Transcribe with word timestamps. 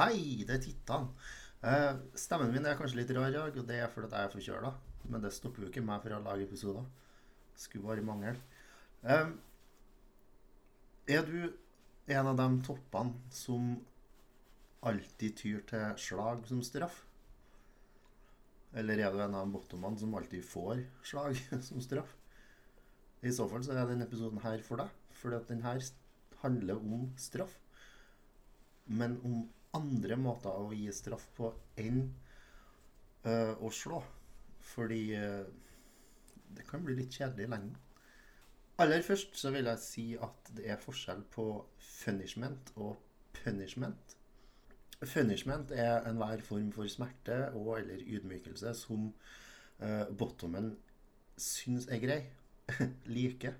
Hei, 0.00 0.46
det 0.48 0.54
er 0.54 0.60
Tittan. 0.64 1.10
Eh, 1.60 1.98
stemmen 2.16 2.54
min 2.54 2.64
er 2.64 2.76
kanskje 2.78 3.02
litt 3.02 3.10
rar 3.12 3.26
i 3.28 3.34
dag, 3.34 3.56
og 3.60 3.66
det 3.68 3.82
er 3.82 3.90
fordi 3.92 4.08
jeg 4.08 4.24
er 4.24 4.30
forkjøla. 4.32 4.70
Men 5.12 5.26
det 5.26 5.32
stopper 5.36 5.66
jo 5.66 5.68
ikke 5.68 5.82
meg 5.84 6.00
fra 6.00 6.16
å 6.16 6.24
lage 6.24 6.46
episoder. 6.46 6.86
Skulle 7.60 7.84
bare 7.84 8.04
mangle. 8.06 8.32
Eh, 9.04 9.34
er 11.18 11.28
du 11.28 11.36
en 12.16 12.30
av 12.32 12.40
de 12.40 12.48
toppene 12.70 13.34
som 13.42 13.68
alltid 14.88 15.36
tyr 15.42 15.60
til 15.74 16.00
slag 16.06 16.48
som 16.48 16.64
straff? 16.64 17.02
Eller 18.72 19.04
er 19.04 19.12
du 19.12 19.20
en 19.20 19.36
av 19.36 19.52
bottomene 19.52 20.00
som 20.00 20.16
alltid 20.16 20.48
får 20.48 20.80
slag 21.12 21.44
som 21.68 21.84
straff? 21.84 22.16
I 23.20 23.36
så 23.36 23.52
fall 23.52 23.68
så 23.68 23.76
er 23.76 23.84
denne 23.84 24.08
episoden 24.08 24.40
her 24.48 24.64
for 24.64 24.80
deg, 24.80 24.98
fordi 25.20 25.42
at 25.42 25.52
den 25.52 25.64
her 25.68 25.84
handler 26.40 26.80
om 26.80 27.10
straff. 27.20 27.60
Men 28.88 29.20
om 29.20 29.42
andre 29.76 30.16
måter 30.18 30.54
å 30.54 30.72
gi 30.74 30.88
straff 30.94 31.26
på 31.36 31.50
enn 31.80 32.02
uh, 33.26 33.54
å 33.60 33.70
slå. 33.74 34.00
Fordi 34.72 35.02
uh, 35.18 35.44
det 36.56 36.66
kan 36.68 36.84
bli 36.84 36.96
litt 36.98 37.14
kjedelig 37.14 37.46
i 37.46 37.52
lengden. 37.52 37.76
Aller 38.80 39.04
først 39.04 39.36
så 39.36 39.52
vil 39.52 39.68
jeg 39.68 39.84
si 39.84 40.06
at 40.16 40.52
det 40.56 40.70
er 40.72 40.80
forskjell 40.80 41.22
på 41.34 41.46
punishment 42.00 42.72
og 42.80 42.96
punishment. 43.42 44.16
Punishment 45.00 45.72
er 45.72 46.06
enhver 46.08 46.42
form 46.44 46.70
for 46.72 46.88
smerte 46.88 47.42
og 47.56 47.74
eller 47.78 48.00
ydmykelse 48.00 48.72
som 48.76 49.10
uh, 49.80 50.06
bottomen 50.16 50.72
syns 51.40 51.86
er 51.88 52.00
grei, 52.02 52.20
liker, 53.16 53.54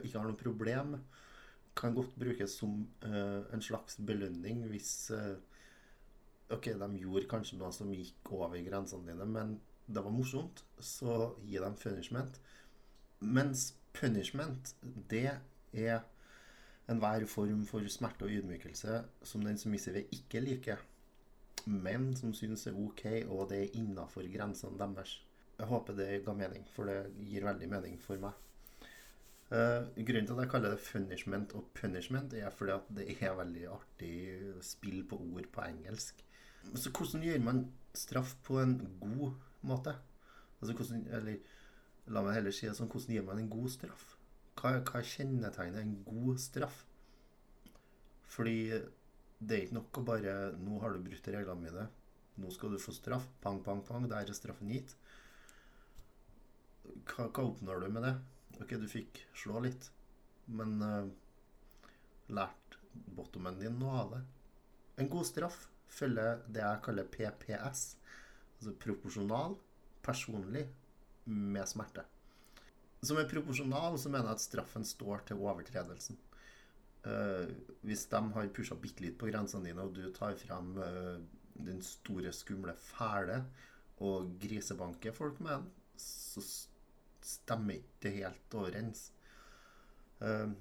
ikke 0.00 0.18
har 0.18 0.26
noe 0.28 0.40
problem 0.40 0.96
med 0.96 1.22
kan 1.76 1.94
godt 1.94 2.14
brukes 2.18 2.58
som 2.60 2.84
uh, 3.04 3.42
en 3.54 3.62
slags 3.62 3.98
belønning 4.06 4.64
hvis 4.70 5.10
uh, 5.14 5.34
Ok, 6.52 6.66
de 6.76 6.88
gjorde 7.00 7.28
kanskje 7.30 7.56
noe 7.56 7.72
som 7.72 7.88
gikk 7.90 8.28
over 8.36 8.60
grensene 8.66 9.08
dine, 9.08 9.24
men 9.24 9.54
det 9.88 10.02
var 10.04 10.12
morsomt, 10.12 10.60
så 10.76 11.32
gi 11.40 11.56
dem 11.56 11.72
punishment. 11.80 12.36
Mens 13.24 13.70
punishment, 13.96 14.74
det 15.10 15.30
er 15.72 16.02
enhver 16.92 17.24
form 17.32 17.64
for 17.66 17.88
smerte 17.88 18.28
og 18.28 18.36
ydmykelse 18.36 19.00
som 19.24 19.44
den 19.44 19.56
som 19.56 19.70
submissive 19.70 20.04
ikke 20.12 20.44
liker, 20.44 20.84
men 21.64 22.12
som 22.16 22.34
syns 22.36 22.66
er 22.68 22.76
OK, 22.76 23.06
og 23.24 23.48
det 23.50 23.62
er 23.62 23.76
innafor 23.80 24.28
grensene 24.32 24.78
deres. 24.78 25.16
Jeg 25.58 25.70
håper 25.70 25.96
det 25.96 26.24
ga 26.26 26.34
mening, 26.36 26.66
for 26.74 26.90
det 26.90 27.14
gir 27.24 27.46
veldig 27.46 27.70
mening 27.70 28.00
for 28.02 28.20
meg. 28.20 28.36
Uh, 29.52 29.84
grunnen 30.00 30.26
til 30.26 30.34
at 30.34 30.40
jeg 30.40 30.50
kaller 30.50 30.70
det 30.70 30.80
'Funishment' 30.80 31.54
og 31.54 31.68
punishment, 31.74 32.32
er 32.32 32.50
fordi 32.50 32.72
at 32.72 32.86
det 32.96 33.22
er 33.22 33.36
veldig 33.36 33.66
artig 33.68 34.14
spill 34.64 35.04
på 35.08 35.16
ord 35.16 35.50
på 35.52 35.60
engelsk. 35.60 36.24
Så 36.74 36.90
hvordan 36.90 37.22
gjør 37.22 37.42
man 37.44 37.72
straff 37.94 38.34
på 38.42 38.60
en 38.60 38.78
god 39.00 39.34
måte? 39.62 39.94
Altså 40.60 40.74
hvordan, 40.76 41.06
eller 41.12 41.36
la 42.06 42.22
meg 42.22 42.34
heller 42.38 42.54
si 42.54 42.66
det 42.66 42.76
sånn, 42.76 42.88
hvordan 42.88 43.14
gir 43.14 43.26
man 43.26 43.38
en 43.38 43.50
god 43.52 43.70
straff? 43.74 44.16
Hva, 44.56 44.78
hva 44.80 45.02
kjennetegner 45.04 45.82
en 45.82 45.96
god 46.06 46.40
straff? 46.40 46.84
Fordi 48.34 48.58
det 49.44 49.56
er 49.56 49.66
ikke 49.66 49.78
nok 49.78 50.00
å 50.00 50.06
bare 50.08 50.34
'Nå 50.56 50.80
har 50.80 50.92
du 50.92 51.04
brutt 51.04 51.28
reglene 51.28 51.60
mine. 51.60 51.88
Nå 52.40 52.50
skal 52.50 52.70
du 52.70 52.78
få 52.78 52.92
straff.' 52.92 53.28
Pang, 53.42 53.62
pang, 53.62 53.82
pang. 53.84 54.08
Der 54.10 54.24
er 54.24 54.32
straffen 54.32 54.72
gitt. 54.72 54.96
Hva, 56.84 57.28
hva 57.28 57.44
oppnår 57.44 57.84
du 57.84 57.88
med 57.90 58.02
det? 58.02 58.14
Ok, 58.62 58.76
du 58.78 58.86
fikk 58.90 59.18
slå 59.34 59.60
litt, 59.64 59.88
men 60.54 60.76
uh, 60.82 61.08
lært 62.30 62.78
bottomen 63.16 63.58
din 63.58 63.78
noe 63.80 63.98
av 64.02 64.12
det. 64.14 64.22
En 65.02 65.10
god 65.10 65.26
straff 65.26 65.64
følger 65.90 66.42
det 66.46 66.62
jeg 66.62 66.82
kaller 66.86 67.08
PPS, 67.10 67.84
altså 68.58 68.74
proporsjonal, 68.84 69.56
personlig, 70.04 70.68
med 71.24 71.66
smerte. 71.66 72.04
Som 73.04 73.18
er 73.20 73.28
proporsjonal, 73.28 73.96
så 74.00 74.10
mener 74.12 74.30
jeg 74.30 74.38
at 74.38 74.44
straffen 74.44 74.84
står 74.86 75.24
til 75.28 75.42
overtredelsen. 75.44 76.20
Uh, 77.04 77.50
hvis 77.84 78.06
de 78.12 78.20
har 78.36 78.52
pusha 78.56 78.76
bitte 78.80 79.04
litt 79.04 79.18
på 79.20 79.28
grensene 79.28 79.66
dine, 79.68 79.84
og 79.84 79.96
du 79.96 80.06
tar 80.14 80.36
frem 80.40 80.70
uh, 80.78 81.16
den 81.58 81.82
store, 81.84 82.32
skumle 82.32 82.76
fæle 82.80 83.42
og 84.04 84.38
grisebanker 84.42 85.14
folk 85.16 85.42
med 85.44 85.58
den, 85.58 85.66
så 86.00 86.42
stemmer 87.24 87.80
ikke 87.80 88.12
helt 88.18 88.56
overens. 88.58 89.08
Uh, 90.20 90.52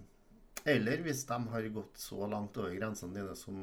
eller 0.64 1.02
hvis 1.04 1.26
de 1.28 1.38
har 1.52 1.66
gått 1.76 1.98
så 2.00 2.28
langt 2.32 2.58
over 2.60 2.72
grensene 2.78 3.18
dine 3.18 3.36
som 3.36 3.58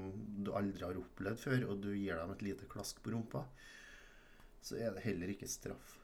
du 0.44 0.52
aldri 0.56 0.84
har 0.84 0.98
opplevd 1.00 1.40
før, 1.40 1.64
og 1.72 1.80
du 1.80 1.94
gir 1.94 2.18
dem 2.18 2.34
et 2.34 2.44
lite 2.44 2.68
klask 2.68 3.00
på 3.00 3.14
rumpa, 3.14 3.46
så 4.60 4.76
er 4.76 4.92
det 4.92 5.06
heller 5.06 5.32
ikke 5.32 5.48
straff. 5.48 5.94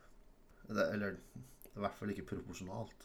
Eller 0.73 1.19
i 1.77 1.83
hvert 1.83 1.99
fall 1.99 2.15
ikke 2.15 2.31
proporsjonalt. 2.33 3.05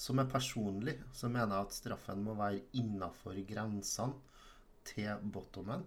Som 0.00 0.22
er 0.22 0.30
personlig, 0.32 0.96
så 1.12 1.28
mener 1.28 1.52
jeg 1.52 1.68
at 1.68 1.76
straffen 1.76 2.24
må 2.24 2.34
være 2.38 2.64
innafor 2.80 3.36
grensene 3.48 4.16
til 4.88 5.28
bottomen. 5.34 5.84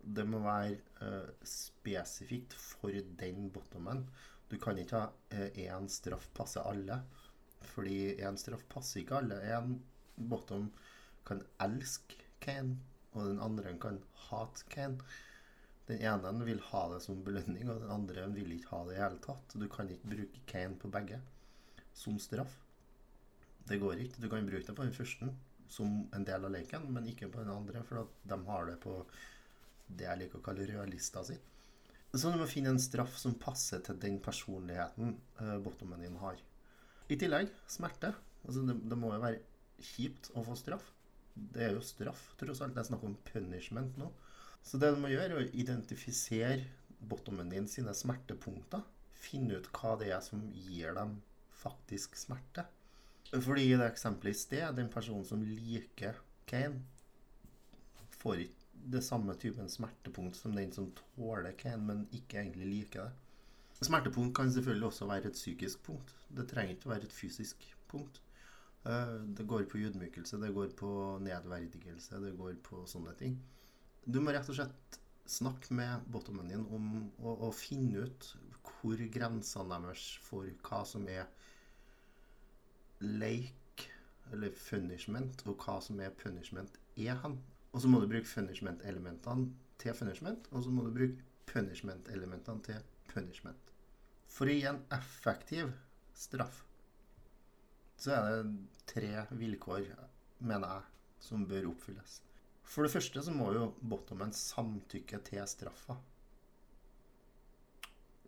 Det 0.00 0.24
må 0.28 0.40
være 0.44 0.78
uh, 1.04 1.28
spesifikt 1.44 2.56
for 2.56 2.96
den 3.20 3.50
bottomen. 3.52 4.06
Du 4.50 4.58
kan 4.60 4.78
ikke 4.78 5.00
ha 5.00 5.42
én 5.54 5.88
straff 5.90 6.28
passe 6.36 6.62
alle. 6.62 7.00
Fordi 7.74 8.16
én 8.22 8.38
straff 8.40 8.64
passer 8.70 9.02
ikke 9.02 9.20
alle. 9.20 9.40
En 9.56 9.78
bottom 10.16 10.70
kan 11.26 11.42
elske 11.64 12.20
Kane, 12.44 12.76
og 13.14 13.30
den 13.30 13.40
andre 13.40 13.72
kan 13.80 14.02
hate 14.26 14.66
Kane. 14.68 15.00
Den 15.88 16.00
ene 16.00 16.44
vil 16.44 16.60
ha 16.70 16.82
det 16.92 17.00
som 17.04 17.22
belønning, 17.24 17.68
og 17.70 17.80
den 17.82 17.92
andre 17.92 18.26
vil 18.32 18.52
ikke 18.56 18.72
ha 18.72 18.82
det 18.88 18.96
i 18.96 19.00
hele 19.00 19.20
tatt. 19.24 19.56
Du 19.56 19.64
kan 19.72 19.88
ikke 19.90 20.12
bruke 20.12 20.44
Kane 20.50 20.76
på 20.80 20.92
begge 20.92 21.20
som 21.96 22.18
straff. 22.20 22.60
Det 23.64 23.80
går 23.80 24.04
ikke. 24.04 24.20
Du 24.20 24.28
kan 24.28 24.46
bruke 24.46 24.66
det 24.66 24.76
på 24.76 24.84
den 24.84 24.96
første 24.96 25.30
som 25.72 26.04
en 26.12 26.24
del 26.28 26.44
av 26.44 26.52
leken, 26.52 26.84
men 26.92 27.08
ikke 27.08 27.30
på 27.32 27.40
den 27.40 27.52
andre, 27.54 27.82
for 27.88 28.12
de 28.28 28.38
har 28.48 28.68
det 28.68 28.76
på 28.82 28.98
det 29.86 30.06
jeg 30.06 30.20
liker 30.20 30.40
å 30.40 30.44
kalle 30.44 30.68
rødlista 30.68 31.24
si. 31.24 31.36
Så 32.14 32.30
du 32.30 32.38
må 32.38 32.46
finne 32.46 32.70
en 32.70 32.82
straff 32.82 33.16
som 33.18 33.34
passer 33.42 33.80
til 33.82 33.98
den 34.02 34.20
personligheten 34.22 35.16
uh, 35.40 35.56
bottomen 35.62 36.04
din 36.04 36.18
har. 36.20 36.38
I 37.10 37.18
tillegg 37.18 37.50
smerte. 37.70 38.12
Altså 38.44 38.62
det, 38.68 38.76
det, 38.86 38.98
må 39.00 39.10
jo 39.14 39.22
være 39.24 39.40
kjipt 39.82 40.30
å 40.38 40.44
få 40.46 40.54
straff. 40.58 40.86
Det 41.34 41.66
er 41.66 41.74
jo 41.74 41.82
straff, 41.82 42.22
tross 42.38 42.62
alt. 42.62 42.76
Det 42.76 42.84
er 42.84 42.88
snakk 42.92 43.02
om 43.08 43.16
punishment 43.26 43.98
nå. 43.98 44.12
Så 44.64 44.78
det 44.80 44.92
du 44.94 45.00
må 45.02 45.10
gjøre, 45.10 45.34
er 45.34 45.42
å 45.42 45.58
identifisere 45.58 46.62
bottomen 47.04 47.50
din 47.52 47.66
sine 47.68 47.92
smertepunkter. 47.96 48.84
Finne 49.18 49.58
ut 49.58 49.68
hva 49.74 49.96
det 50.00 50.12
er 50.14 50.22
som 50.24 50.44
gir 50.54 50.94
dem 50.96 51.18
faktisk 51.64 52.14
smerte. 52.20 52.66
Fordi 53.32 53.66
i 53.66 53.74
det 53.74 53.88
eksempelet 53.90 54.36
i 54.36 54.38
sted, 54.38 54.66
den 54.78 54.90
personen 54.92 55.26
som 55.26 55.42
liker 55.42 56.20
Kane, 56.46 56.84
får 58.20 58.44
ikke 58.46 58.63
det 58.84 59.02
samme 59.04 59.34
typen 59.40 59.68
smertepunkt 59.70 60.36
som 60.36 60.54
den 60.56 60.72
som 60.72 60.90
tåler 60.98 61.54
Kane, 61.58 61.82
men 61.88 62.02
ikke 62.12 62.42
egentlig 62.42 62.68
liker 62.70 63.08
det. 63.08 63.12
Smertepunkt 63.84 64.36
kan 64.36 64.52
selvfølgelig 64.52 64.86
også 64.86 65.08
være 65.10 65.30
et 65.30 65.38
psykisk 65.38 65.82
punkt. 65.84 66.12
Det 66.36 66.46
trenger 66.48 66.76
ikke 66.76 66.88
å 66.88 66.94
være 66.94 67.08
et 67.08 67.16
fysisk 67.16 67.64
punkt. 67.90 68.20
Eh, 68.84 69.16
det 69.36 69.46
går 69.48 69.64
på 69.70 69.80
ydmykelse, 69.80 70.40
det 70.40 70.52
går 70.54 70.74
på 70.78 70.90
nedverdigelse, 71.24 72.20
det 72.20 72.34
går 72.38 72.58
på 72.64 72.84
sånne 72.88 73.14
ting. 73.18 73.38
Du 74.04 74.20
må 74.20 74.34
rett 74.34 74.48
og 74.52 74.58
slett 74.58 74.98
snakke 75.26 75.72
med 75.74 76.04
bottomen 76.12 76.50
din 76.52 76.66
om 76.76 76.88
å, 77.24 77.48
finne 77.56 78.04
ut 78.04 78.26
hvor 78.60 79.00
grensene 79.12 79.78
deres 79.86 80.04
for 80.20 80.48
hva 80.68 80.82
som 80.88 81.06
er 81.08 81.24
leik 83.00 83.86
eller 84.32 84.52
punishment, 84.56 85.44
og 85.48 85.64
hva 85.64 85.78
som 85.84 86.00
er 86.00 86.12
punishment, 86.20 86.76
er 86.96 87.16
hen. 87.22 87.38
Og 87.74 87.82
så 87.82 87.90
må 87.90 88.00
du 88.00 88.06
bruke 88.06 88.30
punishment-elementene 88.30 89.50
til 89.82 89.96
punishment, 89.98 90.46
og 90.54 90.62
så 90.62 90.70
må 90.70 90.86
du 90.86 90.94
bruke 90.94 91.24
punishment-elementene 91.50 92.62
til 92.62 92.84
punishment. 93.10 93.74
For 94.30 94.46
å 94.46 94.54
gi 94.54 94.68
en 94.70 94.84
effektiv 94.94 95.74
straff 96.14 96.62
så 98.04 98.12
er 98.12 98.30
det 98.30 98.54
tre 98.90 99.10
vilkår, 99.38 99.86
mener 100.44 100.72
jeg, 100.74 100.88
som 101.24 101.46
bør 101.48 101.70
oppfylles. 101.70 102.18
For 102.64 102.84
det 102.84 102.92
første 102.92 103.22
så 103.24 103.32
må 103.32 103.50
jo 103.54 103.68
bottomen 103.80 104.32
samtykke 104.34 105.20
til 105.24 105.44
straffa. 105.48 105.96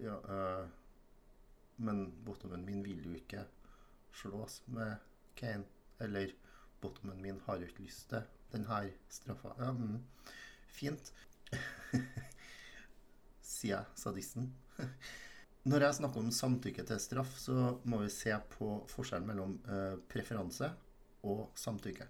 Ja, 0.00 0.16
øh, 0.16 0.66
men 1.76 2.06
bottomen 2.24 2.64
min 2.64 2.82
vil 2.84 3.04
jo 3.04 3.14
ikke 3.16 3.46
slås 4.16 4.62
med 4.66 4.96
Kane. 5.36 5.64
Eller 6.00 6.32
bottomen 6.86 7.20
min 7.22 7.42
har 7.46 7.60
jo 7.60 7.68
ikke 7.68 7.84
lyst 7.84 8.08
til 8.12 8.24
denne 8.52 8.80
straffa. 9.10 9.54
Ja, 9.58 9.72
mm. 9.74 9.98
Fint. 10.70 11.12
Sier 13.56 13.76
jeg, 13.76 13.84
sadisten. 13.98 14.52
Når 15.66 15.82
jeg 15.82 15.98
snakker 15.98 16.22
om 16.22 16.30
samtykke 16.30 16.84
til 16.86 17.00
straff, 17.02 17.32
så 17.42 17.80
må 17.90 17.98
vi 18.04 18.10
se 18.14 18.30
på 18.52 18.68
forskjellen 18.86 19.26
mellom 19.26 19.56
eh, 19.66 19.96
preferanse 20.06 20.68
og 21.26 21.48
samtykke. 21.58 22.06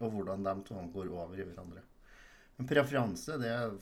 Og 0.00 0.14
hvordan 0.14 0.46
de 0.46 0.54
to 0.64 0.80
går 0.94 1.10
over 1.12 1.36
i 1.36 1.44
hverandre. 1.44 1.82
En 2.56 2.68
preferanse 2.68 3.36
det 3.40 3.50
er 3.52 3.74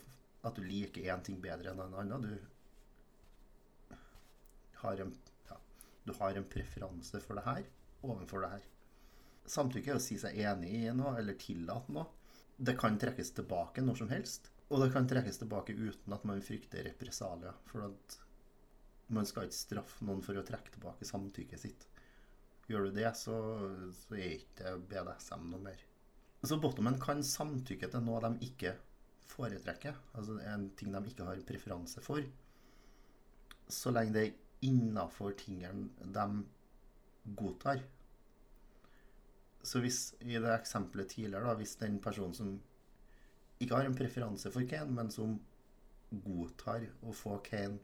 at 0.49 0.59
du 0.59 0.65
liker 0.67 1.07
én 1.07 1.23
ting 1.23 1.39
bedre 1.43 1.71
enn 1.71 1.85
en 1.85 1.95
annen. 2.03 2.27
Du 2.27 3.95
har 4.83 5.05
en, 5.05 5.15
ja, 5.47 5.61
du 6.07 6.13
har 6.19 6.39
en 6.39 6.51
preferanse 6.51 7.23
for 7.23 7.39
det 7.39 7.47
her 7.47 7.63
overfor 8.03 8.43
det 8.43 8.51
her. 8.57 8.67
Samtykke 9.49 9.95
er 9.95 9.99
å 9.99 10.03
si 10.03 10.19
seg 10.21 10.39
enig 10.45 10.71
i 10.77 10.95
noe 10.97 11.17
eller 11.21 11.39
tillate 11.41 11.95
noe. 11.95 12.07
Det 12.59 12.75
kan 12.79 12.99
trekkes 13.01 13.33
tilbake 13.37 13.85
når 13.85 14.01
som 14.03 14.11
helst. 14.13 14.51
Og 14.69 14.83
det 14.83 14.91
kan 14.93 15.07
trekkes 15.09 15.41
tilbake 15.41 15.77
uten 15.77 16.13
at 16.13 16.25
man 16.29 16.43
frykter 16.45 16.85
represalier. 16.85 17.55
For 17.71 17.87
at 17.87 18.19
man 19.15 19.29
skal 19.29 19.49
ikke 19.49 19.57
straffe 19.57 20.05
noen 20.05 20.21
for 20.25 20.37
å 20.37 20.45
trekke 20.45 20.75
tilbake 20.75 21.09
samtykket 21.09 21.63
sitt. 21.63 21.87
Gjør 22.69 22.89
du 22.89 22.99
det, 22.99 23.09
så, 23.17 23.37
så 23.97 24.19
er 24.19 24.35
ikke 24.35 24.75
BDSM 24.91 25.47
noe 25.49 25.63
mer. 25.71 25.85
Så 26.45 26.59
bottomen 26.61 26.99
kan 27.01 27.25
samtykke 27.25 27.89
til 27.91 28.05
noe 28.05 28.21
de 28.27 28.51
ikke 28.51 28.75
foretrekker. 29.33 29.97
Altså 30.19 30.37
en 30.53 30.69
ting 30.77 30.93
de 30.93 31.01
ikke 31.09 31.27
har 31.31 31.41
preferanse 31.49 32.05
for. 32.05 32.21
Så 33.69 33.93
lenge 33.95 34.15
det 34.15 34.27
er 34.27 34.69
innafor 34.69 35.33
tingene 35.41 35.89
de 36.13 36.27
godtar. 37.39 37.81
Så 39.67 39.83
hvis 39.83 40.15
i 40.23 40.39
det 40.39 40.53
eksempelet 40.55 41.11
tidligere, 41.15 41.47
da, 41.49 41.57
hvis 41.59 41.77
den 41.81 41.99
personen 42.03 42.35
som 42.37 42.55
ikke 43.59 43.75
har 43.75 43.89
en 43.89 43.97
preferanse 43.99 44.53
for 44.55 44.67
Kane, 44.71 44.95
men 44.95 45.11
som 45.11 45.35
godtar 46.11 46.87
å 47.05 47.15
få 47.17 47.41
Kane 47.45 47.81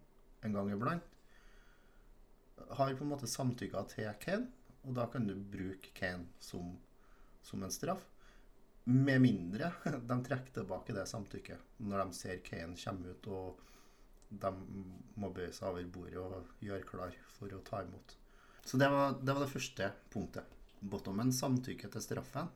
en 0.46 0.54
gang 0.54 0.70
iblant, 0.72 1.10
har 2.78 2.94
på 2.94 3.04
en 3.04 3.10
måte 3.10 3.28
samtykka 3.28 3.84
til 3.90 4.10
Kane, 4.22 4.48
og 4.84 4.96
da 4.98 5.06
kan 5.10 5.26
du 5.26 5.34
bruke 5.34 5.92
Kane 5.96 6.28
som, 6.40 6.74
som 7.42 7.62
en 7.64 7.72
straff. 7.72 8.04
Med 8.84 9.22
mindre 9.24 9.72
de 10.10 10.18
trekker 10.26 10.60
tilbake 10.60 10.94
det 10.96 11.06
samtykket 11.08 11.78
når 11.80 12.04
de 12.04 12.18
ser 12.18 12.42
Kane 12.44 12.76
komme 12.76 13.14
ut 13.14 13.30
og 13.32 13.62
de 14.34 14.50
må 15.20 15.30
bøye 15.32 15.52
seg 15.54 15.70
over 15.70 15.86
bordet 15.94 16.20
og 16.20 16.64
gjøre 16.64 16.88
klar 16.88 17.16
for 17.36 17.52
å 17.54 17.62
ta 17.66 17.82
imot. 17.84 18.16
Så 18.64 18.80
det 18.80 18.88
var 18.90 19.16
det, 19.20 19.30
var 19.30 19.44
det 19.44 19.52
første 19.52 19.90
punktet. 20.12 20.54
Bottomen 20.84 21.32
samtykker 21.32 21.92
til 21.92 22.04
straffen. 22.04 22.50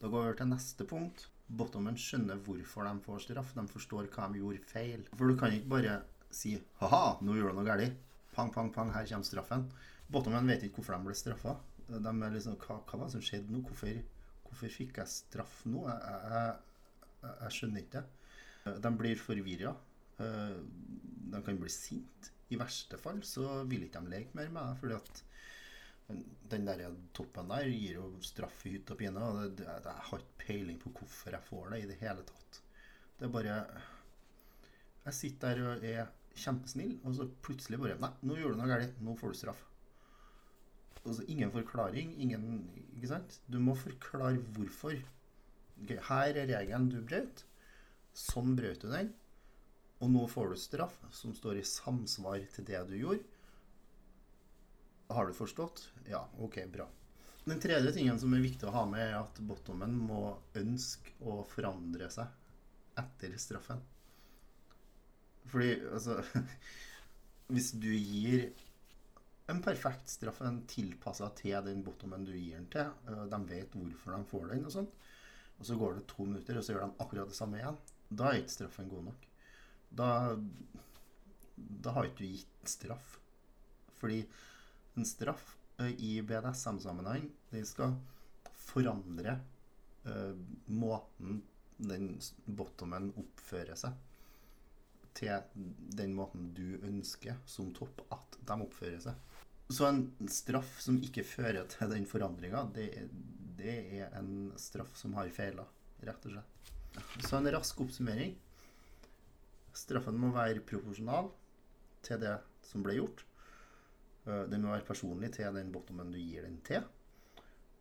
Da 0.00 0.08
går 0.08 0.30
vi 0.30 0.36
til 0.38 0.48
neste 0.48 0.86
punkt. 0.88 1.26
Bottomen 1.48 1.96
skjønner 2.00 2.40
hvorfor 2.44 2.86
de 2.88 3.04
får 3.04 3.24
straff. 3.26 3.54
De 3.56 3.64
forstår 3.68 4.08
hva 4.14 4.28
de 4.32 4.40
gjorde 4.42 4.68
feil. 4.70 5.04
For 5.14 5.28
du 5.28 5.36
kan 5.36 5.52
ikke 5.52 5.72
bare 5.74 5.96
si 6.30 6.56
'ha-ha, 6.80 7.18
nå 7.22 7.36
gjorde 7.36 7.56
du 7.56 7.60
noe 7.60 7.68
galt'. 7.68 7.96
Pang, 8.34 8.52
pang, 8.54 8.70
pang, 8.72 8.92
her 8.92 9.06
kommer 9.06 9.24
straffen. 9.26 9.66
Bottomen 10.08 10.46
vet 10.46 10.62
ikke 10.62 10.80
hvorfor 10.80 10.96
de 10.96 11.08
ble 11.08 11.14
straffa. 11.14 11.56
De 11.88 12.08
er 12.08 12.32
liksom 12.32 12.56
Hva, 12.56 12.80
hva 12.84 12.98
var 12.98 13.06
det 13.06 13.16
som 13.16 13.24
skjedde 13.24 13.52
nå? 13.52 13.62
Hvorfor, 13.66 14.00
hvorfor 14.46 14.72
fikk 14.72 15.00
jeg 15.00 15.08
straff 15.08 15.64
nå? 15.66 15.84
Jeg, 15.88 16.00
jeg, 16.04 16.56
jeg, 17.22 17.34
jeg 17.42 17.56
skjønner 17.56 17.84
ikke 17.84 18.02
det. 18.02 18.80
De 18.84 18.92
blir 19.00 19.16
forvirra. 19.20 19.74
Eh, 20.18 20.58
de 21.32 21.42
kan 21.44 21.60
bli 21.60 21.72
sinte. 21.72 22.32
I 22.48 22.56
verste 22.56 22.96
fall 23.00 23.20
så 23.28 23.62
vil 23.68 23.84
ikke 23.84 24.00
de 24.04 24.12
leke 24.14 24.36
mer 24.36 24.48
med 24.52 24.62
deg, 24.62 24.78
fordi 24.80 24.96
at 24.96 25.22
den 26.08 26.64
der 26.64 26.84
toppen 27.12 27.50
der 27.52 27.68
gir 27.68 27.98
jo 27.98 28.08
straff 28.24 28.64
i 28.66 28.74
hytt 28.76 28.90
og 28.94 29.00
pine. 29.00 29.24
Og 29.24 29.60
jeg 29.60 29.96
har 30.10 30.22
ikke 30.22 30.44
peiling 30.46 30.78
på 30.80 30.92
hvorfor 30.96 31.36
jeg 31.36 31.48
får 31.48 31.72
det 31.72 31.80
i 31.82 31.88
det 31.90 31.98
hele 32.02 32.24
tatt. 32.28 32.60
Det 33.18 33.26
er 33.26 33.34
bare 33.34 33.56
Jeg 35.04 35.14
sitter 35.16 35.56
der 35.56 35.68
og 35.72 35.84
er 35.84 36.08
kjempesnill, 36.38 36.98
og 37.04 37.14
så 37.16 37.26
plutselig 37.42 37.78
bare 37.80 37.98
Nei, 38.00 38.10
nå 38.22 38.36
gjorde 38.38 38.56
du 38.56 38.62
noe 38.62 38.70
galt. 38.70 38.98
Nå 39.04 39.16
får 39.18 39.34
du 39.34 39.38
straff. 39.40 39.62
Altså, 41.04 41.24
ingen 41.28 41.52
forklaring. 41.52 42.14
Ingen 42.20 42.48
Ikke 42.96 43.12
sant? 43.12 43.40
Du 43.46 43.58
må 43.62 43.76
forklare 43.78 44.40
hvorfor. 44.56 44.96
Okay, 45.82 46.00
her 46.08 46.34
er 46.34 46.50
regelen 46.50 46.90
du 46.90 47.00
brøt. 47.00 47.44
Sånn 48.18 48.56
brøt 48.58 48.82
du 48.82 48.90
den. 48.90 49.12
Og 50.02 50.10
nå 50.14 50.24
får 50.30 50.52
du 50.52 50.60
straff 50.60 50.96
som 51.14 51.34
står 51.34 51.60
i 51.60 51.66
samsvar 51.66 52.44
til 52.54 52.66
det 52.66 52.80
du 52.90 52.96
gjorde. 52.98 53.37
Har 55.08 55.26
du 55.26 55.34
forstått? 55.34 55.90
Ja, 56.10 56.28
ok, 56.38 56.60
bra. 56.72 56.88
Den 57.44 57.60
tredje 57.60 57.92
tingen 57.92 58.18
som 58.20 58.34
er 58.36 58.44
viktig 58.44 58.68
å 58.68 58.74
ha 58.74 58.84
med, 58.88 59.00
er 59.06 59.14
at 59.22 59.38
bottomen 59.40 59.94
må 59.96 60.34
ønske 60.58 61.14
å 61.24 61.40
forandre 61.48 62.10
seg 62.12 63.00
etter 63.00 63.36
straffen. 63.40 63.80
Fordi 65.48 65.70
altså 65.88 66.18
Hvis 67.48 67.70
du 67.80 67.88
gir 67.88 68.50
en 69.48 69.62
perfekt 69.64 70.10
straff, 70.12 70.42
en 70.44 70.60
tilpassa 70.68 71.30
til 71.38 71.56
den 71.64 71.80
bottomen 71.86 72.26
du 72.28 72.34
gir 72.34 72.58
den 72.58 72.66
til, 72.74 72.90
de 73.32 73.38
vet 73.48 73.72
hvorfor 73.72 74.12
de 74.12 74.18
får 74.28 74.50
den, 74.50 74.66
og 74.68 74.74
sånt, 74.74 74.98
og 75.56 75.64
så 75.64 75.78
går 75.80 75.96
det 75.96 76.04
to 76.10 76.26
minutter, 76.26 76.58
og 76.58 76.66
så 76.66 76.74
gjør 76.74 76.84
de 76.84 77.00
akkurat 77.00 77.32
det 77.32 77.38
samme 77.38 77.56
igjen, 77.56 77.78
da 78.12 78.28
er 78.28 78.42
ikke 78.42 78.56
straffen 78.58 78.92
god 78.92 79.08
nok. 79.08 79.24
Da, 79.88 80.10
da 81.56 81.96
har 81.96 82.10
ikke 82.10 82.26
du 82.26 82.36
gitt 82.36 82.68
straff. 82.68 83.16
Fordi 83.96 84.20
en 84.98 85.06
straff 85.06 85.54
i 85.78 86.16
BDSM-sammenheng, 86.26 87.28
den 87.52 87.66
skal 87.66 87.92
forandre 88.58 89.36
uh, 90.08 90.34
måten 90.66 91.38
den 91.78 92.16
bottomen 92.44 93.12
oppfører 93.20 93.78
seg 93.78 93.94
til 95.18 95.64
den 95.98 96.14
måten 96.14 96.50
du 96.54 96.78
ønsker 96.86 97.38
som 97.48 97.72
topp 97.74 98.04
at 98.14 98.38
de 98.46 98.56
oppfører 98.64 99.00
seg. 99.02 99.14
Så 99.68 99.86
en 99.88 100.04
straff 100.32 100.78
som 100.80 101.00
ikke 101.04 101.26
fører 101.26 101.66
til 101.70 101.90
den 101.92 102.06
forandringa, 102.08 102.64
det, 102.74 102.86
det, 103.58 103.74
er 103.98 104.14
en 104.18 104.52
straff 104.60 104.94
som 104.96 105.16
har 105.18 105.30
feila, 105.34 105.66
rett 106.06 106.28
og 106.28 106.36
slett. 106.36 106.70
Så 107.26 107.36
en 107.36 107.50
rask 107.52 107.82
oppsummering. 107.82 108.36
Straffen 109.76 110.16
må 110.18 110.30
være 110.34 110.64
proporsjonal 110.66 111.28
til 112.06 112.22
det 112.22 112.38
som 112.66 112.86
ble 112.86 112.96
gjort. 112.98 113.24
Eh, 114.28 114.44
den 114.52 114.64
må 114.64 114.74
være 114.74 114.86
personlig 114.86 115.32
til 115.38 115.56
den 115.56 115.72
bottomen 115.72 116.12
du 116.12 116.20
gir 116.20 116.44
den 116.44 116.60
til. 116.66 116.84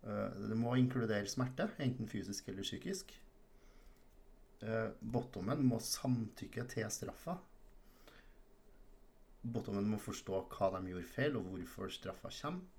Eh, 0.07 0.41
det 0.49 0.57
må 0.57 0.75
inkludere 0.79 1.27
smerte, 1.27 1.69
enten 1.83 2.09
fysisk 2.09 2.47
eller 2.49 2.65
psykisk 2.65 3.11
eh, 4.61 4.89
bottomen 5.01 5.65
må 5.67 5.79
samtykke 5.83 6.65
til 6.71 6.89
straffa. 6.94 7.38
Bottomen 9.47 9.85
må 9.88 9.99
forstå 10.01 10.41
hva 10.51 10.71
de 10.75 10.91
gjorde 10.91 11.11
feil, 11.11 11.38
og 11.39 11.51
hvorfor 11.51 11.94
straffa 11.94 12.31
kommer. 12.41 12.73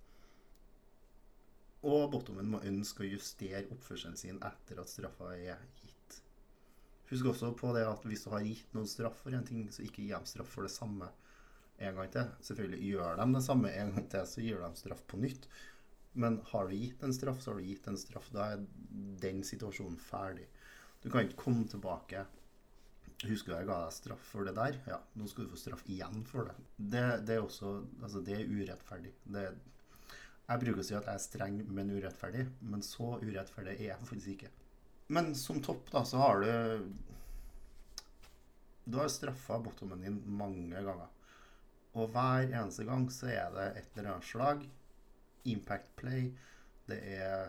Og 1.88 2.08
bottomen 2.10 2.48
må 2.50 2.58
ønske 2.66 3.04
å 3.04 3.12
justere 3.12 3.68
oppførselen 3.70 4.18
sin 4.18 4.40
etter 4.42 4.80
at 4.82 4.90
straffa 4.90 5.30
er 5.36 5.60
gitt. 5.78 6.16
Husk 7.08 7.30
også 7.30 7.52
på 7.56 7.70
det 7.76 7.84
at 7.88 8.02
hvis 8.04 8.26
du 8.26 8.32
har 8.34 8.42
gitt 8.44 8.74
noen 8.74 8.90
straff 8.90 9.22
for 9.22 9.32
en 9.32 9.46
ting, 9.46 9.62
så 9.72 9.84
ikke 9.86 10.02
gi 10.02 10.10
dem 10.10 10.26
straff 10.28 10.50
for 10.52 10.66
det 10.66 10.74
samme 10.74 11.06
en 11.78 11.98
gang 11.98 12.12
til. 12.14 12.30
Selvfølgelig 12.44 12.92
gjør 12.92 13.18
de 13.20 13.26
det 13.34 13.44
samme 13.46 13.72
en 13.80 13.92
gang 13.96 14.08
til, 14.14 14.26
så 14.30 14.44
gir 14.44 14.64
de 14.64 14.70
straff 14.80 15.04
på 15.10 15.20
nytt. 15.22 15.48
Men 16.18 16.40
har 16.50 16.66
du 16.66 16.74
gitt 16.74 17.02
en 17.06 17.14
straff, 17.14 17.40
så 17.42 17.52
har 17.52 17.60
du 17.60 17.68
gitt 17.68 17.86
en 17.90 18.00
straff. 18.00 18.30
Da 18.34 18.50
er 18.54 18.64
den 19.22 19.44
situasjonen 19.46 19.98
ferdig. 20.02 20.48
Du 21.02 21.10
kan 21.10 21.26
ikke 21.26 21.44
komme 21.44 21.68
tilbake 21.70 22.26
Husker 23.26 23.50
du 23.50 23.56
jeg 23.56 23.66
ga 23.66 23.76
deg 23.82 23.94
straff 23.96 24.26
for 24.30 24.46
det 24.46 24.52
der? 24.54 24.76
Ja, 24.86 25.00
nå 25.18 25.26
skal 25.26 25.46
du 25.46 25.50
få 25.50 25.58
straff 25.58 25.80
igjen 25.90 26.20
for 26.26 26.46
det. 26.46 26.54
Det, 26.78 27.02
det 27.26 27.34
er 27.34 27.42
også 27.42 27.72
Altså, 27.98 28.22
det 28.22 28.36
er 28.36 28.52
urettferdig. 28.52 29.10
Det, 29.26 29.42
jeg 30.48 30.62
bruker 30.62 30.84
å 30.84 30.86
si 30.86 30.94
at 30.94 31.08
jeg 31.10 31.18
er 31.18 31.24
streng, 31.24 31.56
men 31.66 31.90
urettferdig. 31.90 32.44
Men 32.70 32.84
så 32.86 33.16
urettferdig 33.18 33.74
er 33.74 33.88
jeg 33.88 34.06
faktisk 34.06 34.30
ikke. 34.36 34.52
Men 35.16 35.32
som 35.38 35.58
topp, 35.64 35.90
da, 35.90 36.04
så 36.06 36.22
har 36.22 36.44
du 36.44 36.92
Du 38.88 39.00
har 39.00 39.10
straffa 39.12 39.58
bottomen 39.66 40.06
din 40.06 40.22
mange 40.38 40.78
ganger. 40.78 41.10
Og 41.98 42.12
hver 42.14 42.52
eneste 42.52 42.86
gang 42.86 43.08
så 43.12 43.30
er 43.32 43.54
det 43.54 43.68
et 43.80 43.96
eller 43.98 44.14
annet 44.14 44.28
slag. 44.28 44.66
Impact 45.50 45.90
play. 45.98 46.28
Det 46.88 46.98
er 47.18 47.48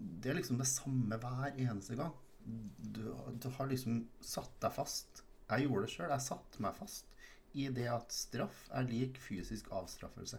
det 0.00 0.30
er 0.30 0.38
liksom 0.38 0.60
det 0.60 0.68
samme 0.68 1.18
hver 1.20 1.56
eneste 1.60 1.96
gang. 1.98 2.14
Du, 2.44 3.04
du 3.36 3.48
har 3.56 3.68
liksom 3.68 4.02
satt 4.24 4.54
deg 4.62 4.72
fast. 4.72 5.22
Jeg 5.50 5.66
gjorde 5.66 5.86
det 5.86 5.92
sjøl. 5.92 6.12
Jeg 6.14 6.24
satte 6.24 6.64
meg 6.64 6.76
fast 6.78 7.10
i 7.58 7.66
det 7.74 7.88
at 7.90 8.14
straff 8.14 8.66
er 8.76 8.86
lik 8.86 9.18
fysisk 9.20 9.70
avstraffelse. 9.74 10.38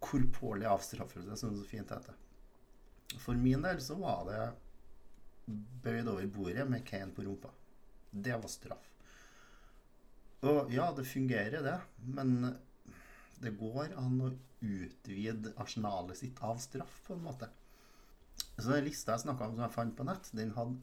Korporlig 0.00 0.68
avstraffelse, 0.68 1.36
som 1.36 1.54
det 1.54 1.62
så 1.62 1.70
fint 1.70 1.92
heter. 1.92 2.18
For 3.18 3.36
min 3.36 3.64
del 3.64 3.80
så 3.82 3.96
var 3.98 4.26
det 4.28 4.42
bøyd 5.84 6.08
over 6.12 6.28
bordet 6.30 6.68
med 6.70 6.84
Kane 6.86 7.14
på 7.16 7.24
rumpa. 7.26 7.50
Det 8.10 8.36
var 8.36 8.52
straff. 8.52 8.86
Og 10.48 10.70
ja, 10.72 10.88
det 10.96 11.04
fungerer, 11.08 11.62
det. 11.64 11.78
Men 12.16 12.54
det 13.40 13.56
går 13.60 13.96
an 14.00 14.20
å 14.24 14.30
utvide 14.60 15.54
arsenalet 15.60 16.18
sitt 16.20 16.40
av 16.44 16.60
straff, 16.60 17.00
på 17.06 17.16
en 17.16 17.26
måte. 17.26 17.48
Så 18.56 18.70
den 18.70 18.86
lista 18.86 19.14
jeg 19.14 19.24
snakka 19.24 19.46
om 19.46 19.56
som 19.56 19.64
jeg 19.64 19.76
fant 19.76 19.96
på 19.96 20.06
nett, 20.08 20.32
den 20.36 20.52
hadde 20.56 20.78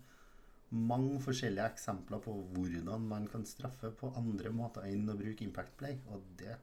mange 0.70 1.20
forskjellige 1.24 1.70
eksempler 1.72 2.22
på 2.24 2.34
hvordan 2.54 3.06
man 3.08 3.28
kan 3.32 3.46
straffe 3.48 3.92
på 3.96 4.10
andre 4.20 4.52
måter 4.54 4.88
enn 4.90 5.08
å 5.10 5.16
bruke 5.18 5.46
Impact 5.46 5.78
Play. 5.80 6.00
Og 6.12 6.26
det 6.40 6.58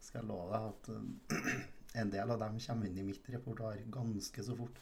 skal 0.00 0.22
jeg 0.22 0.30
love 0.30 0.52
deg 0.52 0.68
at 0.70 0.90
eh, 0.94 1.64
en 2.02 2.12
del 2.12 2.32
av 2.32 2.40
dem 2.40 2.60
kommer 2.62 2.88
inn 2.88 3.00
i 3.02 3.06
mitt 3.06 3.30
repertoar 3.32 3.82
ganske 3.92 4.46
så 4.46 4.56
fort. 4.58 4.80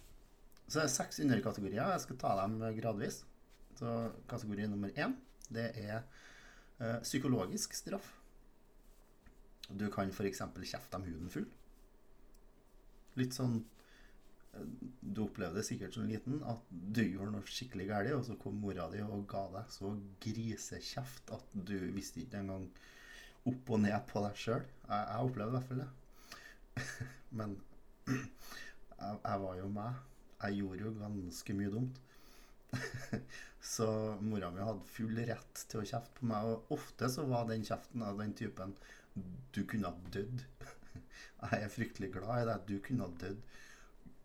Så 0.66 0.78
det 0.78 0.84
er 0.87 0.94
seks 0.94 1.20
underkategorier. 1.25 1.94
Jeg 1.94 2.04
skal 2.04 2.20
ta 2.20 2.34
dem 2.40 2.61
gradvis. 2.78 3.23
Så 3.78 3.94
kategori 4.30 4.68
nummer 4.70 4.92
én, 4.94 5.16
det 5.50 5.73
er 5.80 6.04
psykologisk 7.02 7.74
straff. 7.76 8.12
Du 9.68 9.86
kan 9.90 10.10
f.eks. 10.10 10.42
kjefte 10.62 10.96
dem 10.96 11.06
huden 11.08 11.30
full. 11.32 11.46
Litt 13.18 13.36
sånn 13.36 13.60
eh, 14.56 14.64
Du 15.00 15.22
opplevde 15.24 15.62
sikkert 15.66 15.96
som 15.96 16.08
liten 16.08 16.42
at 16.50 16.64
du 16.70 17.02
gjorde 17.04 17.32
noe 17.36 17.48
skikkelig 17.48 17.88
galt, 17.90 18.12
og 18.16 18.24
så 18.28 18.36
kom 18.40 18.58
mora 18.60 18.88
di 18.92 19.02
og 19.04 19.26
ga 19.30 19.44
deg 19.54 19.70
så 19.72 19.92
grisekjeft 20.24 21.32
at 21.36 21.54
du 21.54 21.76
visste 21.94 22.24
ikke 22.24 22.42
engang 22.42 22.68
opp 23.48 23.70
og 23.76 23.82
ned 23.84 23.96
på 24.10 24.24
deg 24.24 24.40
sjøl. 24.40 24.64
Jeg, 24.88 25.04
jeg 25.10 25.28
opplevde 25.28 25.52
i 25.52 25.56
hvert 25.58 25.70
fall 25.70 25.84
det. 25.84 25.90
Men 27.38 27.56
jeg, 28.10 29.16
jeg 29.16 29.44
var 29.46 29.60
jo 29.60 29.70
meg. 29.78 30.02
Jeg 30.44 30.60
gjorde 30.60 30.84
jo 30.84 30.96
ganske 30.98 31.56
mye 31.56 31.72
dumt. 31.72 32.00
så 33.75 33.88
mora 34.21 34.50
mi 34.54 34.64
hadde 34.64 34.92
full 34.94 35.18
rett 35.28 35.64
til 35.71 35.83
å 35.83 35.88
kjefte 35.88 36.21
på 36.21 36.30
meg, 36.30 36.49
og 36.50 36.75
ofte 36.76 37.11
så 37.12 37.26
var 37.30 37.49
den 37.50 37.66
kjeften 37.66 38.04
av 38.06 38.18
den 38.21 38.35
typen 38.38 38.75
Du 39.54 39.62
kunne 39.71 39.92
ha 39.92 40.11
dødd. 40.14 40.42
Jeg 41.44 41.61
er 41.61 41.71
fryktelig 41.71 42.11
glad 42.16 42.42
i 42.42 42.49
deg. 42.49 42.64
Du 42.66 42.78
kunne 42.83 43.06
ha 43.06 43.21
dødd. 43.21 43.44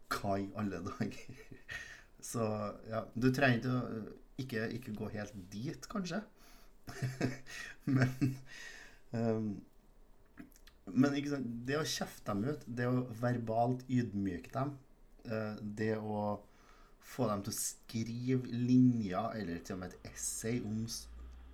Hva 0.09 0.39
i 0.41 0.49
alle 0.57 0.79
dager? 0.85 1.43
Så 2.31 2.43
ja, 2.89 3.03
du 3.13 3.29
trenger 3.31 3.61
ikke 3.61 3.75
å 3.75 4.17
ikke, 4.39 4.67
ikke 4.77 4.95
gå 4.97 5.09
helt 5.13 5.35
dit, 5.51 5.87
kanskje. 5.91 6.21
men 7.95 8.35
um, 9.11 9.49
men 10.89 11.17
det 11.67 11.77
å 11.77 11.85
kjefte 11.85 12.33
dem 12.33 12.47
ut, 12.49 12.63
det 12.65 12.87
å 12.89 13.03
verbalt 13.19 13.83
ydmyke 13.93 14.49
dem, 14.55 14.71
uh, 15.29 15.59
det 15.61 15.95
å 15.99 16.39
få 17.09 17.27
dem 17.29 17.41
til 17.45 17.53
å 17.53 17.59
skrive 17.59 18.51
linjer 18.53 19.39
eller 19.39 19.63
til 19.65 19.77
og 19.77 19.81
med 19.83 19.95
et 19.95 20.11
essay 20.11 20.59
om 20.65 20.83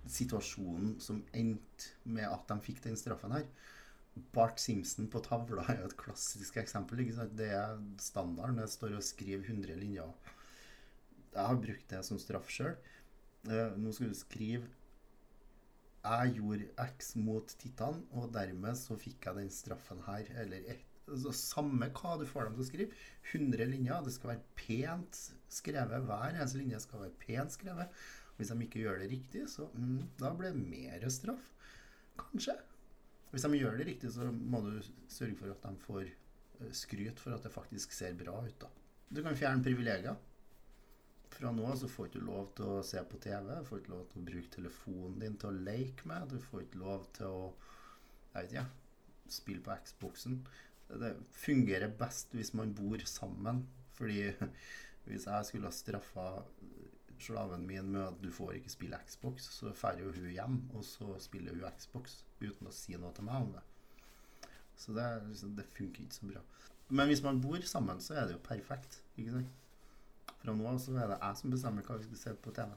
situasjonen 0.06 0.96
som 1.02 1.22
endte 1.34 1.94
med 2.04 2.28
at 2.28 2.44
de 2.50 2.58
fikk 2.62 2.82
den 2.84 2.98
straffen 2.98 3.34
her. 3.34 3.46
Bart 4.32 4.60
Simpson 4.60 5.10
på 5.12 5.20
tavla 5.24 5.64
er 5.68 5.82
jo 5.82 5.90
et 5.90 5.98
klassisk 6.00 6.56
eksempel. 6.60 7.02
Det 7.36 7.50
er 7.52 7.76
standarden. 8.00 8.62
Jeg 8.62 8.72
står 8.72 8.96
og 8.96 9.04
skriver 9.04 9.44
100 9.44 9.76
linjer. 9.80 10.12
Jeg 11.34 11.44
har 11.50 11.60
brukt 11.60 11.90
det 11.90 12.02
som 12.06 12.20
straff 12.20 12.48
sjøl. 12.52 12.76
Eh, 13.50 13.76
nå 13.76 13.92
skal 13.92 14.10
du 14.10 14.16
skrive 14.16 14.64
Jeg 16.06 16.32
gjorde 16.38 16.68
X 16.96 17.12
mot 17.18 17.52
Titan, 17.60 17.98
og 18.14 18.30
dermed 18.34 18.78
så 18.78 18.96
fikk 18.96 19.26
jeg 19.26 19.40
den 19.42 19.52
straffen 19.52 20.00
her. 20.06 20.30
Eller 20.40 20.64
et, 20.72 20.84
altså, 21.08 21.32
samme 21.36 21.88
hva 21.96 22.14
du 22.20 22.26
får 22.28 22.48
dem 22.48 22.58
til 22.58 22.64
å 22.64 22.68
skrive. 22.68 23.00
100 23.32 23.68
linjer. 23.72 24.04
Det 24.06 24.14
skal 24.14 24.32
være 24.34 24.46
pent 24.58 25.20
skrevet. 25.52 26.06
Hver 26.08 26.30
eneste 26.34 26.60
linje 26.60 26.82
skal 26.84 27.06
være 27.06 27.18
pent 27.22 27.56
skrevet. 27.56 28.06
Hvis 28.36 28.52
de 28.52 28.66
ikke 28.66 28.82
gjør 28.82 29.00
det 29.00 29.10
riktig, 29.14 29.46
så 29.48 29.70
mm, 29.72 30.00
da 30.20 30.32
blir 30.36 30.52
det 30.52 30.68
mer 30.68 31.08
straff. 31.12 31.52
Kanskje. 32.20 32.56
Hvis 33.32 33.46
de 33.46 33.58
gjør 33.58 33.80
det 33.80 33.88
riktig, 33.88 34.12
så 34.12 34.28
må 34.32 34.60
du 34.64 34.74
sørge 35.12 35.36
for 35.40 35.52
at 35.52 35.64
de 35.64 35.84
får 35.86 36.04
eh, 36.06 36.72
skryt 36.76 37.20
for 37.20 37.36
at 37.36 37.44
det 37.46 37.52
faktisk 37.54 37.96
ser 37.96 38.16
bra 38.18 38.38
ut. 38.44 38.58
da. 38.60 38.70
Du 39.08 39.22
kan 39.24 39.38
fjerne 39.38 39.64
privilegier. 39.64 40.16
Fra 41.36 41.50
nå 41.52 41.68
så 41.76 41.88
får 41.90 42.06
du 42.06 42.16
ikke 42.16 42.28
lov 42.28 42.52
til 42.56 42.70
å 42.70 42.82
se 42.86 43.00
på 43.04 43.18
TV, 43.20 43.48
du 43.50 43.66
får 43.66 43.80
ikke 43.82 43.92
lov 43.92 44.04
til 44.08 44.20
å 44.20 44.26
bruke 44.28 44.52
telefonen 44.54 45.18
din 45.20 45.34
til 45.36 45.50
å 45.50 45.64
leke 45.66 46.08
med, 46.08 46.30
du 46.30 46.40
får 46.40 46.62
ikke 46.64 46.80
lov 46.80 47.02
til 47.18 47.26
å 47.28 47.40
jeg 48.36 48.46
vet 48.46 48.52
ikke, 48.52 48.64
spille 49.32 49.64
på 49.64 49.76
Xboxen. 49.88 50.38
Det 50.88 51.12
fungerer 51.34 51.92
best 51.98 52.34
hvis 52.36 52.52
man 52.54 52.74
bor 52.74 53.02
sammen. 53.08 53.64
Fordi 53.96 54.30
hvis 55.06 55.26
jeg 55.26 55.48
skulle 55.48 55.70
ha 55.70 55.74
straffa 55.74 56.28
slaven 57.18 57.66
min 57.66 57.92
med 57.92 58.02
at 58.02 58.18
du 58.22 58.30
får 58.32 58.58
ikke 58.58 58.70
spille 58.70 58.98
Xbox, 59.08 59.48
så 59.56 59.72
drar 59.72 60.00
jo 60.00 60.12
hun 60.12 60.30
hjem, 60.30 60.58
og 60.74 60.84
så 60.84 61.16
spiller 61.22 61.54
hun 61.56 61.64
Xbox 61.78 62.20
uten 62.40 62.68
å 62.68 62.74
si 62.74 62.96
noe 62.96 63.14
til 63.16 63.24
meg 63.24 63.46
om 63.46 63.54
det. 63.56 63.62
Så 64.76 64.92
det, 64.92 65.06
liksom, 65.28 65.54
det 65.56 65.64
funker 65.72 66.04
ikke 66.04 66.18
så 66.18 66.28
bra. 66.28 66.42
Men 66.88 67.08
hvis 67.08 67.22
man 67.24 67.40
bor 67.42 67.62
sammen, 67.66 68.00
så 68.00 68.14
er 68.14 68.26
det 68.26 68.36
jo 68.36 68.42
perfekt. 68.44 69.00
ikke 69.16 69.38
sant? 69.38 69.62
Fra 70.42 70.52
nå 70.54 70.66
av 70.68 70.76
så 70.82 70.92
er 70.94 71.08
det 71.10 71.16
jeg 71.22 71.38
som 71.40 71.54
bestemmer 71.54 71.86
hva 71.86 71.96
vi 71.98 72.08
skal 72.10 72.20
se 72.20 72.34
på 72.44 72.52
TV. 72.54 72.74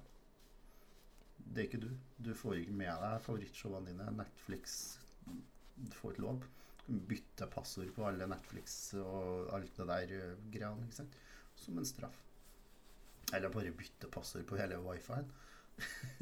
Det 1.50 1.62
er 1.62 1.68
ikke 1.68 1.82
du. 1.84 1.90
Du 2.18 2.32
får 2.38 2.62
ikke 2.62 2.78
med 2.80 3.04
deg 3.04 3.22
favorittshowene 3.26 3.92
dine. 3.92 4.08
Netflix 4.16 4.80
Du 5.76 5.94
får 5.96 6.16
ikke 6.16 6.26
lov. 6.26 6.48
Bytte 6.88 7.29
passord 7.48 7.92
på 7.96 8.06
alle 8.08 8.28
Netflix 8.28 8.78
og 9.00 9.54
alt 9.56 9.78
det 9.78 9.88
der 9.92 10.16
eh, 10.18 10.42
greiene. 10.52 10.88
ikke 10.88 11.00
sant? 11.02 11.16
Som 11.60 11.80
en 11.80 11.88
straff. 11.88 12.18
Eller 13.34 13.54
bare 13.54 13.72
bytte 13.76 14.10
passord 14.12 14.46
på 14.50 14.58
hele 14.60 14.80
wifien. 14.84 15.30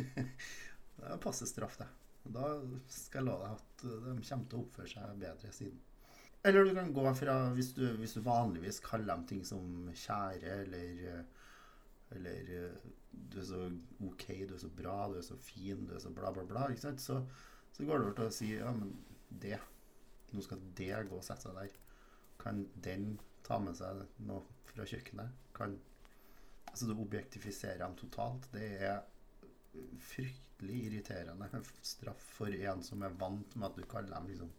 det 0.97 1.07
er 1.07 1.21
passe 1.24 1.47
straff, 1.50 1.77
det. 1.79 1.88
Da 2.27 2.50
skal 2.91 3.21
jeg 3.21 3.29
love 3.29 3.47
deg 3.47 3.57
at 3.57 3.83
de 3.88 4.15
kommer 4.19 4.50
til 4.51 4.59
å 4.59 4.63
oppføre 4.65 4.91
seg 4.91 5.21
bedre 5.21 5.53
siden. 5.55 5.83
Eller 6.45 6.67
du 6.67 6.74
kan 6.75 6.91
gå 6.93 7.03
fra 7.17 7.36
Hvis 7.55 7.71
du, 7.75 7.81
hvis 7.97 8.13
du 8.13 8.21
vanligvis 8.24 8.77
kaller 8.86 9.09
dem 9.09 9.24
ting 9.27 9.39
som 9.47 9.89
kjære 9.89 10.59
eller 10.63 11.24
Eller 12.15 12.51
du 13.12 13.39
er 13.41 13.47
så 13.47 13.63
OK, 14.05 14.27
du 14.47 14.53
er 14.55 14.62
så 14.62 14.69
bra, 14.69 14.97
du 15.09 15.17
er 15.17 15.25
så 15.25 15.38
fin, 15.41 15.86
du 15.88 15.95
er 15.95 16.03
så 16.03 16.12
bla, 16.13 16.31
bla, 16.31 16.43
bla. 16.47 16.67
ikke 16.71 16.86
sant? 16.86 17.01
Så, 17.01 17.21
så 17.74 17.86
går 17.88 17.97
det 17.97 18.05
over 18.05 18.17
til 18.19 18.27
å 18.27 18.36
si 18.36 18.51
ja, 18.53 18.71
men 18.75 18.93
det 19.41 19.57
Nå 20.34 20.43
skal 20.43 20.63
det 20.77 20.91
gå 21.10 21.19
og 21.19 21.25
sette 21.25 21.48
seg 21.48 21.57
der. 21.57 21.77
Kan 22.41 22.65
den 22.84 23.13
ta 23.48 23.60
med 23.63 23.77
seg 23.79 24.03
noe 24.27 24.43
fra 24.67 24.88
kjøkkenet? 24.88 25.46
Kan 25.57 25.77
Altså, 26.67 26.91
du 26.91 27.00
objektifiserer 27.01 27.79
dem 27.81 27.96
totalt. 27.98 28.43
Det 28.53 28.65
er 28.86 29.00
fryktelig 30.12 30.75
irriterende 30.86 31.62
straff 31.81 32.22
for 32.36 32.53
en 32.53 32.84
som 32.86 33.01
er 33.01 33.15
vant 33.17 33.55
med 33.55 33.65
at 33.69 33.79
du 33.79 33.88
kaller 33.89 34.13
dem 34.13 34.27
liksom 34.29 34.51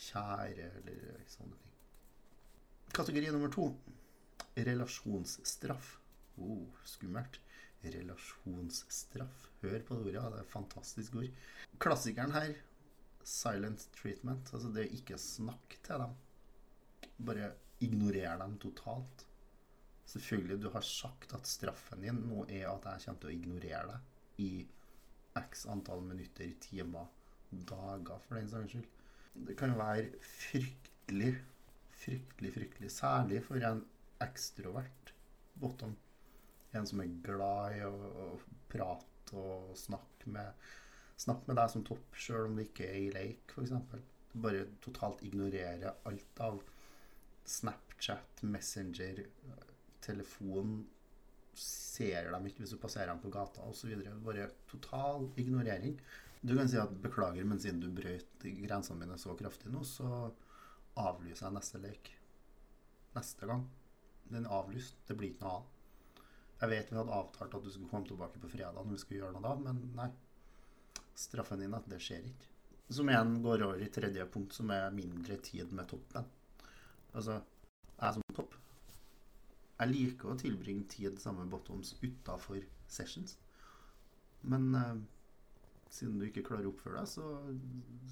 kjære 0.00 0.68
eller 0.80 1.24
sånne 1.32 1.58
ting. 1.58 1.72
Kategori 2.94 3.32
nummer 3.34 3.50
to 3.54 3.66
relasjonsstraff. 4.58 5.96
Oh, 6.38 6.66
skummelt. 6.86 7.40
Relasjonsstraff. 7.82 9.50
Hør 9.64 9.82
på 9.86 9.98
det 9.98 10.06
ordet. 10.06 10.22
Det 10.22 10.40
er 10.40 10.44
et 10.44 10.54
fantastisk 10.54 11.18
ord. 11.18 11.44
Klassikeren 11.82 12.34
her, 12.36 12.54
silent 13.26 13.86
treatment. 13.96 14.52
Altså 14.54 14.70
det 14.74 14.86
å 14.88 14.94
ikke 14.98 15.18
snakke 15.20 15.80
til 15.86 16.04
dem. 16.04 16.14
Bare 17.28 17.52
ignorere 17.84 18.38
dem 18.42 18.56
totalt. 18.62 19.26
Selvfølgelig, 20.10 20.58
du 20.62 20.70
har 20.74 20.84
sagt 20.86 21.34
at 21.36 21.46
straffen 21.46 22.02
din 22.02 22.24
nå 22.26 22.44
er 22.48 22.66
at 22.70 22.86
jeg 22.88 23.04
kommer 23.04 23.22
til 23.22 23.30
å 23.30 23.36
ignorere 23.36 23.82
deg 23.92 24.42
i 24.42 24.50
x 25.38 25.66
antall 25.70 26.02
minutter, 26.02 26.50
timer, 26.64 27.06
dager, 27.50 28.18
for 28.26 28.38
den 28.38 28.50
saks 28.50 28.74
skyld. 28.74 28.88
Det 29.46 29.54
kan 29.58 29.76
være 29.78 30.08
fryktelig, 30.26 31.30
fryktelig, 32.02 32.52
fryktelig. 32.56 32.90
Særlig 32.90 33.44
for 33.46 33.62
en 33.68 33.84
ekstrovert 34.24 35.14
bottom. 35.62 35.94
En 36.74 36.86
som 36.86 37.02
er 37.02 37.14
glad 37.24 37.78
i 37.78 37.84
å, 37.86 37.94
å 37.94 38.26
prate 38.70 39.38
og 39.38 39.70
snakke 39.78 40.34
med, 40.34 40.66
snakke 41.20 41.50
med 41.50 41.58
deg 41.60 41.72
som 41.72 41.84
topp, 41.86 42.16
sjøl 42.16 42.48
om 42.48 42.56
det 42.58 42.70
ikke 42.70 42.88
er 42.88 43.00
i 43.00 43.12
leik, 43.14 43.54
f.eks. 43.54 43.74
Bare 44.40 44.66
totalt 44.84 45.24
ignorere 45.26 45.96
alt 46.08 46.42
av 46.44 46.60
Snapchat, 47.50 48.44
Messenger, 48.46 49.24
telefon 50.04 50.80
ser 51.60 52.30
dem 52.32 52.46
ikke 52.48 52.62
hvis 52.62 52.74
du 52.74 52.80
passerer 52.80 53.10
dem 53.10 53.20
på 53.22 53.32
gata 53.34 53.64
osv. 53.68 53.92
Bare 54.24 54.48
total 54.70 55.28
ignorering. 55.40 55.98
Du 56.40 56.54
kan 56.56 56.68
si 56.68 56.78
at 56.80 56.94
'beklager, 57.02 57.44
men 57.44 57.60
siden 57.60 57.80
du 57.80 57.90
brøt 57.92 58.46
grensene 58.62 59.02
mine 59.02 59.18
så 59.18 59.34
kraftig 59.36 59.72
nå, 59.72 59.82
så 59.84 60.30
avlyser 60.96 61.46
jeg 61.46 61.56
neste 61.56 61.82
lek. 61.82 62.12
Neste 63.16 63.46
gang. 63.46 63.66
Den 64.30 64.46
er 64.46 64.56
avlyst. 64.60 64.96
Det 65.08 65.16
blir 65.18 65.34
ikke 65.34 65.44
noe 65.44 65.58
av. 65.58 65.68
Jeg 66.60 66.70
vet 66.70 66.90
vi 66.92 66.96
hadde 66.96 67.18
avtalt 67.18 67.54
at 67.56 67.64
du 67.64 67.70
skulle 67.70 67.90
komme 67.90 68.08
tilbake 68.08 68.40
på 68.40 68.48
fredag 68.52 68.84
når 68.84 68.92
vi 68.94 69.02
skulle 69.02 69.20
gjøre 69.20 69.36
noe 69.36 69.44
da, 69.44 69.54
men 69.66 69.84
nei. 69.96 70.10
Straffen 71.20 71.60
din 71.62 71.76
at 71.76 71.88
det 71.90 72.00
skjer 72.02 72.24
ikke. 72.30 72.48
Som 72.90 73.10
igjen 73.12 73.36
går 73.44 73.66
over 73.66 73.82
i 73.84 73.90
tredje 73.92 74.24
punkt, 74.32 74.56
som 74.56 74.72
er 74.74 74.88
mindre 74.94 75.36
tid 75.44 75.70
med 75.76 75.86
toppen. 75.90 76.26
Altså, 77.14 77.40
jeg 78.00 78.16
som 78.16 78.34
topp 78.34 78.56
jeg 79.80 79.88
liker 79.94 80.28
å 80.28 80.36
tilbringe 80.36 80.84
tid 80.92 81.16
sammen 81.22 81.46
med 81.46 81.54
bottoms 81.54 81.94
utafor 82.02 82.60
sessions. 82.90 83.38
Men 84.44 84.66
eh, 84.76 84.98
siden 85.92 86.18
du 86.20 86.26
ikke 86.26 86.44
klarer 86.44 86.68
å 86.68 86.74
oppføre 86.74 87.00
deg, 87.00 87.08
så, 87.08 87.30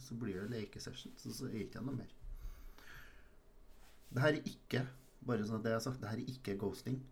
så 0.06 0.16
blir 0.16 0.40
det 0.40 0.48
lekesessions, 0.54 1.26
og 1.28 1.36
så 1.36 1.48
er 1.48 1.58
det 1.58 1.66
ikke 1.66 1.84
noe 1.84 1.98
mer. 1.98 2.14
Det 4.08 4.24
her 4.24 4.38
er 4.38 4.48
ikke 4.48 4.84
bare 5.28 5.44
sånn 5.44 5.60
at 5.60 5.66
det 5.66 5.74
jeg 5.74 5.80
har 5.80 5.86
sagt, 5.90 6.00
det 6.00 6.08
her 6.08 6.22
er 6.22 6.32
ikke 6.32 6.56
ghosting. 6.62 7.02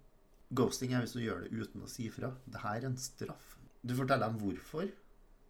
Ghosting 0.56 0.94
er 0.94 1.04
hvis 1.04 1.16
du 1.18 1.20
gjør 1.20 1.44
det 1.44 1.52
uten 1.52 1.84
å 1.84 1.90
si 1.90 2.08
fra. 2.14 2.32
Det 2.48 2.62
her 2.62 2.78
er 2.80 2.88
en 2.88 3.00
straff. 3.00 3.56
Du 3.84 3.92
forteller 3.98 4.30
dem 4.30 4.40
hvorfor 4.40 4.88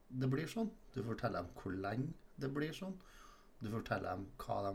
det 0.09 0.29
blir 0.31 0.49
sånn. 0.51 0.71
Du 0.95 1.03
forteller 1.05 1.43
dem 1.43 1.53
hvor 1.61 1.75
lenge 1.75 2.13
det 2.41 2.51
blir 2.55 2.75
sånn. 2.77 2.95
Du 3.61 3.71
forteller 3.73 4.13
dem 4.13 4.27
hva 4.43 4.61
de 4.69 4.75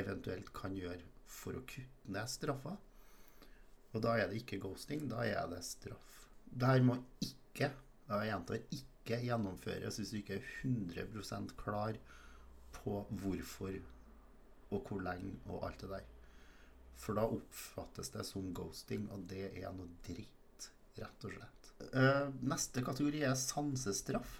eventuelt 0.00 0.52
kan 0.56 0.74
gjøre 0.76 1.04
for 1.28 1.58
å 1.58 1.64
kutte 1.68 2.14
ned 2.14 2.30
straffa. 2.30 2.76
Og 3.92 4.04
da 4.04 4.16
er 4.16 4.30
det 4.30 4.40
ikke 4.40 4.60
ghosting, 4.62 5.04
da 5.10 5.24
er 5.28 5.48
det 5.50 5.60
straff. 5.66 6.26
Det 6.44 6.68
her 6.68 6.84
må 6.84 6.98
ikke 7.20 7.70
Jeg 8.12 8.28
gjentar 8.28 8.58
ikke 8.76 9.18
gjennomføres 9.24 9.96
hvis 9.96 10.10
du 10.12 10.16
ikke 10.18 10.34
er 10.36 10.48
100% 10.66 11.52
klar 11.56 11.96
på 12.74 12.98
hvorfor 13.22 13.78
og 14.72 14.88
hvor 14.88 15.00
lenge 15.04 15.38
og 15.46 15.62
alt 15.68 15.80
det 15.80 15.90
der. 15.94 16.08
For 16.98 17.16
da 17.16 17.24
oppfattes 17.24 18.12
det 18.12 18.24
som 18.28 18.50
ghosting, 18.54 19.06
og 19.14 19.24
det 19.30 19.46
er 19.62 19.72
noe 19.76 19.88
dritt, 20.04 20.68
rett 20.98 21.26
og 21.26 21.36
slett. 21.36 21.70
Eh, 21.88 22.28
neste 22.52 22.84
kategori 22.84 23.24
er 23.30 23.38
sansestraff. 23.38 24.36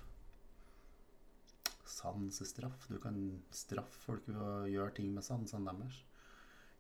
Sansestraff. 1.92 2.86
Du 2.88 2.98
kan 3.02 3.18
straffe 3.52 4.00
folk 4.06 4.28
ved 4.30 4.40
å 4.40 4.70
gjøre 4.70 4.96
ting 4.98 5.12
med 5.14 5.26
sansene 5.26 5.74
deres. 5.76 5.98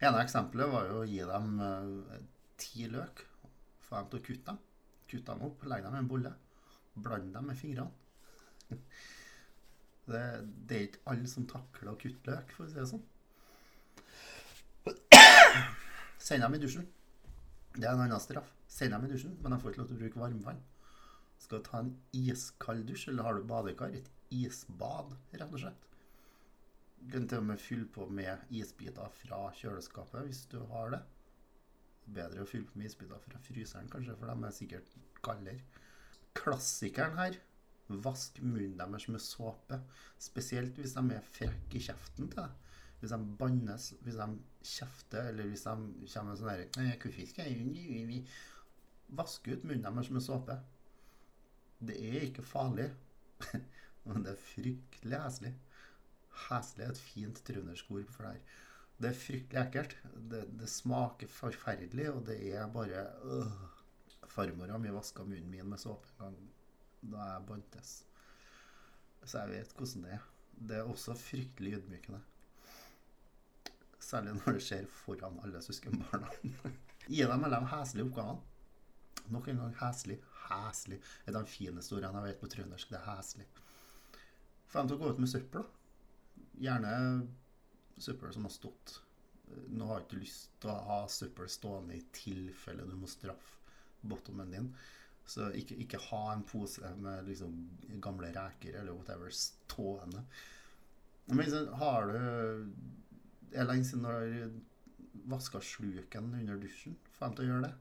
ene 0.02 0.22
eksempelet 0.24 0.70
var 0.72 0.88
jo 0.88 1.00
å 1.02 1.08
gi 1.08 1.20
dem 1.28 1.60
eh, 1.66 2.22
ti 2.58 2.88
løk. 2.90 3.24
Få 3.86 4.00
dem 4.00 4.08
til 4.10 4.20
å 4.20 4.26
kutte 4.28 4.46
dem. 4.52 4.62
Kutte 5.10 5.34
dem 5.34 5.44
opp, 5.48 5.66
legge 5.68 5.86
dem 5.88 5.98
i 5.98 6.02
en 6.02 6.12
bolle. 6.12 6.32
Blande 6.94 7.34
dem 7.36 7.50
med 7.50 7.60
fingrene. 7.60 7.92
Det, 10.02 10.18
det, 10.66 10.76
er 10.76 10.86
ikke 10.88 11.04
alle 11.12 11.28
som 11.30 11.44
takler 11.46 11.92
å 11.92 11.94
kutte 11.94 12.26
løk, 12.26 12.48
for 12.56 12.64
å 12.64 12.70
si 12.72 12.74
det 12.74 12.88
sånn. 12.90 13.04
Send 16.26 16.42
dem 16.42 16.56
i 16.56 16.58
dusjen. 16.58 16.88
Det 17.76 17.86
er 17.86 17.92
en 17.92 18.02
annen 18.02 18.20
straff. 18.20 18.50
Send 18.66 18.96
dem 18.96 19.06
i 19.06 19.12
dusjen, 19.12 19.36
men 19.38 19.54
de 19.54 19.60
får 19.62 19.70
ikke 19.70 19.80
lov 19.84 19.92
til 19.92 20.00
å 20.00 20.00
bruke 20.00 20.22
varmvann. 20.24 20.58
Skal 21.38 21.62
du 21.62 21.68
ta 21.68 21.84
en 21.84 21.92
iskald 22.18 22.82
dusj, 22.90 23.12
eller 23.12 23.28
har 23.28 23.38
du 23.38 23.46
badekar? 23.46 23.94
Et 23.94 24.10
isbad, 24.32 25.16
rett 25.32 25.52
og 25.52 25.62
slett. 25.64 25.88
Du 27.02 27.10
kan 27.16 27.26
til 27.28 27.42
og 27.42 27.48
med 27.48 27.60
fylle 27.60 27.88
på 27.90 28.06
med 28.14 28.52
isbiter 28.54 29.14
fra 29.22 29.44
kjøleskapet 29.58 30.28
hvis 30.28 30.44
du 30.52 30.60
har 30.70 30.92
det. 30.94 31.00
Bedre 32.18 32.44
å 32.44 32.48
fylle 32.48 32.68
på 32.68 32.78
med 32.78 32.90
isbiter 32.90 33.22
fra 33.22 33.40
fryseren, 33.42 33.90
kanskje, 33.90 34.14
for 34.18 34.30
de 34.30 34.46
er 34.46 34.54
sikkert 34.54 34.92
kaldere. 35.24 35.64
Klassikeren 36.38 37.18
her 37.18 37.38
vask 38.02 38.38
munnen 38.42 38.78
deres 38.78 39.08
med 39.10 39.22
såpe. 39.22 39.80
Spesielt 40.22 40.78
hvis 40.78 40.94
de 40.96 41.04
er 41.16 41.30
frekke 41.34 41.78
i 41.78 41.84
kjeften 41.88 42.30
til 42.30 42.40
deg. 42.40 42.58
Hvis 43.00 43.12
de 43.12 43.36
bannes, 43.38 43.88
hvis 44.06 44.18
de 44.20 44.28
kjefter, 44.62 45.32
eller 45.32 45.50
hvis 45.50 45.66
de 45.66 45.74
kommer 46.14 46.30
med 46.30 46.38
sånn 46.38 46.52
herre 46.52 48.22
Vask 49.12 49.48
ut 49.50 49.64
munnen 49.68 49.84
deres 49.84 50.08
med 50.08 50.24
såpe. 50.24 50.54
Det 51.82 51.98
er 51.98 52.28
ikke 52.28 52.44
farlig, 52.46 52.86
men 54.04 54.24
det 54.24 54.34
er 54.34 54.44
fryktelig 54.46 55.20
heslig. 55.24 55.52
Heslig 56.48 56.86
er 56.86 56.94
et 56.94 57.02
fint 57.02 57.42
trøndersk 57.46 57.90
ord 57.94 58.08
for 58.10 58.26
det 58.26 58.32
her. 58.32 58.56
Det 59.02 59.10
er 59.10 59.18
fryktelig 59.18 59.60
ekkelt. 59.62 59.96
Det, 60.30 60.42
det 60.60 60.70
smaker 60.70 61.30
forferdelig, 61.30 62.08
og 62.12 62.26
det 62.26 62.40
er 62.54 62.66
bare 62.72 63.06
øh. 63.24 63.52
Farmora 64.32 64.78
mi 64.78 64.88
vaska 64.88 65.24
munnen 65.24 65.50
min 65.50 65.68
med 65.68 65.80
såpe 65.80 66.08
en 66.08 66.22
gang 66.24 66.36
da 67.12 67.24
jeg 67.32 67.46
bantes. 67.48 67.90
Så 69.24 69.42
jeg 69.42 69.50
vet 69.50 69.74
hvordan 69.76 70.04
det 70.06 70.12
er. 70.16 70.28
Det 70.68 70.76
er 70.78 70.88
også 70.88 71.16
fryktelig 71.18 71.74
ydmykende. 71.78 72.20
Særlig 74.02 74.34
når 74.38 74.56
det 74.56 74.62
skjer 74.66 74.86
foran 74.86 75.40
alle 75.44 75.62
søskenbarna. 75.62 76.30
Gi 77.12 77.22
dem 77.26 77.44
alle 77.44 77.60
de 77.60 77.70
heslige 77.74 78.06
oppgavene. 78.06 78.40
Nok 79.34 79.48
en 79.48 79.60
gang 79.62 79.76
heslig. 79.82 80.18
Heslig 80.46 81.00
er 81.26 81.36
de 81.36 81.44
fineste 81.46 81.98
ordene 81.98 82.22
jeg 82.22 82.30
vet 82.30 82.40
på 82.40 82.50
trøndersk. 82.54 82.94
Det 82.94 83.00
er 83.00 83.08
heslig. 83.10 83.46
Få 84.72 84.80
de 84.80 84.88
til 84.88 84.96
å 84.96 85.02
gå 85.02 85.12
ut 85.12 85.20
med 85.20 85.28
søppel. 85.28 85.64
Gjerne 86.62 86.92
søppel 88.00 88.32
som 88.32 88.48
har 88.48 88.54
stått. 88.54 88.94
Nå 89.68 89.88
har 89.90 90.00
du 90.00 90.06
ikke 90.06 90.22
lyst 90.22 90.54
til 90.62 90.72
å 90.72 90.78
ha 90.86 90.98
søppel 91.12 91.50
stående 91.52 91.98
i 91.98 92.06
tilfelle 92.16 92.86
du 92.88 92.94
må 92.96 93.10
straffe 93.10 93.60
bottomen 94.08 94.50
din. 94.54 94.72
Så 95.28 95.50
ikke, 95.54 95.76
ikke, 95.84 96.00
ha 96.08 96.22
en 96.32 96.42
pose 96.48 96.88
med 96.98 97.28
liksom 97.28 97.54
gamle 98.02 98.32
reker 98.34 98.80
eller 98.80 98.96
whatever 98.96 99.30
stående. 99.36 100.24
Men 101.28 101.44
liksom, 101.44 101.68
har 101.78 102.10
du 102.10 102.72
Er 103.52 103.66
lenge 103.68 103.84
siden 103.84 104.06
du 104.06 104.08
har 104.08 104.52
vaska 105.28 105.60
sluken 105.60 106.32
under 106.34 106.56
dusjen. 106.56 106.96
Få 107.12 107.28
dem 107.28 107.34
til 107.36 107.44
å 107.44 107.48
gjøre 107.50 107.66
det. 107.66 107.72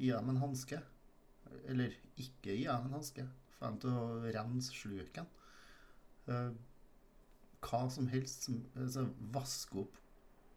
Gi 0.00 0.10
dem 0.14 0.30
en 0.32 0.40
hanske. 0.40 0.78
Eller 1.68 1.92
ikke 2.16 2.56
gi 2.56 2.64
dem 2.64 2.88
en 2.88 2.96
hanske. 2.96 3.26
Få 3.58 3.68
dem 3.68 3.76
til 3.82 3.98
å 4.00 4.32
rense 4.32 4.72
sluken. 4.72 5.28
Uh, 6.28 6.52
hva 7.64 7.84
som 7.90 8.08
helst. 8.12 8.48
Altså, 8.76 9.06
vaske 9.34 9.84
opp 9.84 10.00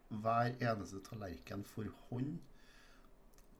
hver 0.08 0.54
eneste 0.64 1.02
tallerken 1.04 1.64
for 1.68 1.88
hånd 2.08 2.38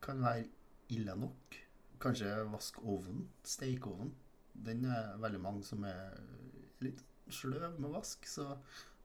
kan 0.05 0.23
være 0.25 0.47
ille 0.95 1.17
nok. 1.19 1.59
Kanskje 2.01 2.31
vaske 2.53 2.85
ovnen. 2.85 3.27
Stekeovnen. 3.45 4.15
Den 4.55 4.85
er 4.91 5.17
veldig 5.23 5.41
mange 5.43 5.65
som 5.67 5.85
er 5.87 6.17
litt 6.83 7.03
sløv 7.31 7.77
med 7.79 7.93
vask, 7.93 8.25
så 8.27 8.57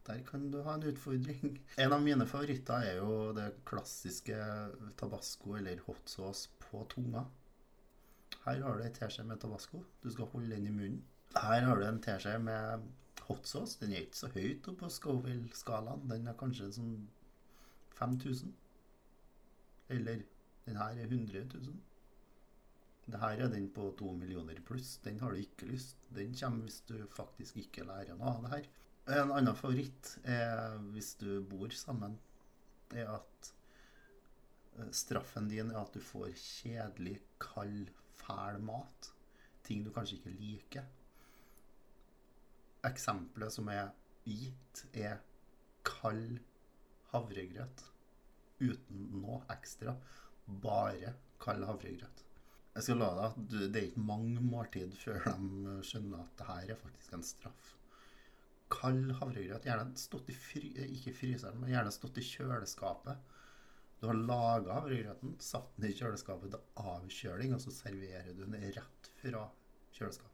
der 0.07 0.23
kan 0.27 0.49
du 0.51 0.61
ha 0.65 0.75
en 0.75 0.87
utfordring. 0.89 1.59
En 1.83 1.93
av 1.95 2.01
mine 2.03 2.25
favoritter 2.27 2.87
er 2.89 2.99
jo 2.99 3.31
det 3.35 3.49
klassiske 3.67 4.37
tabasco 4.99 5.55
eller 5.59 5.83
hot 5.87 6.09
sauce 6.09 6.49
på 6.63 6.83
tunga. 6.91 7.25
Her 8.43 8.63
har 8.65 8.79
du 8.79 8.83
ei 8.83 8.91
teskje 8.95 9.23
med 9.27 9.39
tabasco. 9.39 9.83
Du 10.03 10.09
skal 10.11 10.31
holde 10.33 10.55
den 10.55 10.67
i 10.67 10.73
munnen. 10.73 11.03
Her 11.33 11.65
har 11.65 11.79
du 11.79 11.85
en 11.87 12.01
teskje 12.01 12.35
med 12.39 12.83
hot 13.27 13.47
sauce. 13.47 13.79
Den 13.81 13.93
er 13.93 14.05
ikke 14.05 14.19
så 14.19 14.29
høyt 14.35 14.67
oppe 14.69 14.85
på 14.85 14.91
Scoville-skalaen. 14.97 16.05
Den 16.11 16.27
er 16.29 16.37
kanskje 16.37 16.69
sånn 16.75 16.93
5000. 17.97 18.53
Eller 19.93 20.21
den 20.67 20.77
her 20.79 20.99
er 20.99 21.09
100 21.09 21.47
000. 21.55 21.81
Det 23.05 23.19
her 23.19 23.41
er 23.43 23.49
den 23.51 23.65
på 23.75 23.89
to 23.99 24.13
millioner 24.15 24.61
pluss. 24.67 24.97
Den 25.03 25.19
har 25.19 25.33
du 25.33 25.41
ikke 25.41 25.67
lyst. 25.67 25.97
Den 26.15 26.35
kommer 26.39 26.67
hvis 26.67 26.79
du 26.87 26.95
faktisk 27.11 27.57
ikke 27.65 27.87
lærer 27.87 28.15
noe 28.15 28.31
av 28.37 28.45
det 28.45 28.53
her. 28.53 28.69
En 29.17 29.33
annen 29.35 29.57
favoritt 29.59 30.13
er 30.23 30.77
hvis 30.93 31.15
du 31.19 31.41
bor 31.49 31.73
sammen, 31.75 32.15
er 32.95 33.09
at 33.17 33.49
eh, 34.77 34.91
straffen 34.95 35.49
din 35.51 35.73
er 35.73 35.81
at 35.81 35.97
du 35.97 35.99
får 35.99 36.31
kjedelig, 36.39 37.17
kald, 37.41 37.89
fæl 38.21 38.61
mat. 38.63 39.09
Ting 39.67 39.83
du 39.83 39.91
kanskje 39.91 40.21
ikke 40.21 40.37
liker. 40.37 40.87
Eksempelet 42.87 43.55
som 43.55 43.69
er 43.71 43.93
gitt, 44.27 44.85
er 44.93 45.21
kald 45.87 46.39
havregrøt 47.13 47.85
uten 48.63 49.07
noe 49.21 49.41
ekstra. 49.53 49.95
Bare 50.63 51.13
kald 51.43 51.63
havregrøt. 51.67 52.23
Jeg 52.73 52.87
skal 52.87 52.99
love 53.03 53.19
deg 53.19 53.25
at 53.29 53.71
det 53.73 53.79
er 53.79 53.87
ikke 53.91 54.07
mange 54.07 54.41
måltid 54.41 54.95
før 54.97 55.27
de 55.27 55.77
skjønner 55.85 56.23
at 56.23 56.37
det 56.39 56.47
her 56.49 56.73
er 56.73 56.79
faktisk 56.81 57.13
en 57.13 57.25
straff. 57.27 57.73
Kald 58.73 59.11
havregrøt, 59.19 59.67
gjerne 59.67 59.99
stått 60.01 60.31
i 60.33 60.35
fry, 60.35 60.71
ikke 60.87 61.13
fryseren, 61.13 61.59
men 61.61 61.69
gjerne 61.75 61.93
stått 61.93 62.17
i 62.17 62.25
kjøleskapet. 62.25 63.33
Du 64.01 64.09
har 64.09 64.17
laga 64.17 64.79
havregrøten, 64.79 65.35
satt 65.39 65.69
den 65.77 65.91
i 65.91 65.95
kjøleskapet 65.95 66.55
til 66.55 66.81
avkjøling, 66.81 67.53
og 67.55 67.61
så 67.63 67.71
serverer 67.71 68.33
du 68.33 68.41
den 68.41 68.57
rett 68.75 69.11
fra 69.21 69.45
kjøleskapet. 69.93 70.32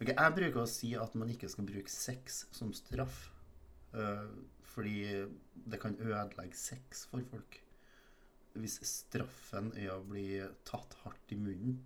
Okay, 0.00 0.14
jeg 0.14 0.36
bruker 0.36 0.62
å 0.64 0.70
si 0.70 0.94
at 0.98 1.14
man 1.18 1.30
ikke 1.30 1.48
skal 1.52 1.68
bruke 1.68 1.92
sex 1.92 2.44
som 2.54 2.72
straff, 2.74 3.28
uh, 3.94 4.26
fordi 4.74 4.96
det 5.70 5.78
kan 5.82 5.94
ødelegge 6.02 6.58
sex 6.58 7.06
for 7.10 7.22
folk 7.30 7.60
hvis 8.60 8.78
straffen 8.86 9.72
er 9.78 9.90
å 9.94 10.02
bli 10.06 10.38
tatt 10.66 10.94
hardt 11.02 11.32
i 11.34 11.38
munnen, 11.38 11.80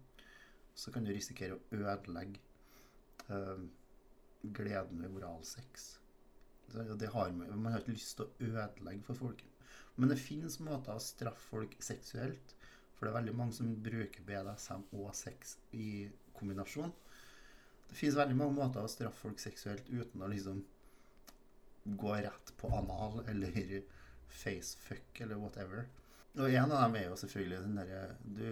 så 0.77 0.93
kan 0.95 1.07
du 1.07 1.13
risikere 1.15 1.57
å 1.57 1.63
ødelegge 1.73 2.41
uh, 3.33 3.63
gleden 4.43 5.01
ved 5.03 5.17
oralsex. 5.17 5.89
Har 6.69 7.33
man, 7.33 7.49
man, 7.57 7.73
har 7.73 7.81
ikke 7.81 7.97
lyst 7.97 8.19
til 8.19 8.27
å 8.29 8.51
ødelegge 8.51 9.07
for 9.07 9.23
folk. 9.25 9.41
Men 9.97 10.13
det 10.13 10.21
finnes 10.21 10.61
måter 10.63 10.95
å 10.95 11.03
straffe 11.03 11.49
folk 11.49 11.75
seksuelt. 11.83 12.55
For 12.95 13.07
det 13.07 13.13
er 13.13 13.21
veldig 13.21 13.35
mange 13.39 13.57
som 13.57 13.73
bruker 13.83 14.25
BDSM 14.27 14.85
og 14.99 15.15
sex 15.17 15.57
i 15.73 16.05
kombinasjon. 16.37 16.93
Det 17.89 17.97
finnes 17.97 18.19
veldig 18.19 18.37
mange 18.37 18.57
måter 18.59 18.85
å 18.85 18.91
straffe 18.91 19.23
folk 19.23 19.41
seksuelt 19.43 19.89
uten 19.89 20.23
å 20.23 20.29
liksom 20.31 20.61
gå 21.99 22.15
rett 22.21 22.53
på 22.61 22.71
anal 22.77 23.23
eller 23.31 23.83
facefuck 24.29 25.21
eller 25.25 25.41
whatever. 25.41 25.87
Og 26.39 26.51
en 26.51 26.71
av 26.71 26.83
dem 26.85 26.99
er 27.01 27.09
jo 27.09 27.17
selvfølgelig 27.19 27.63
den 27.65 27.79
derre 27.81 28.03
Du 28.23 28.45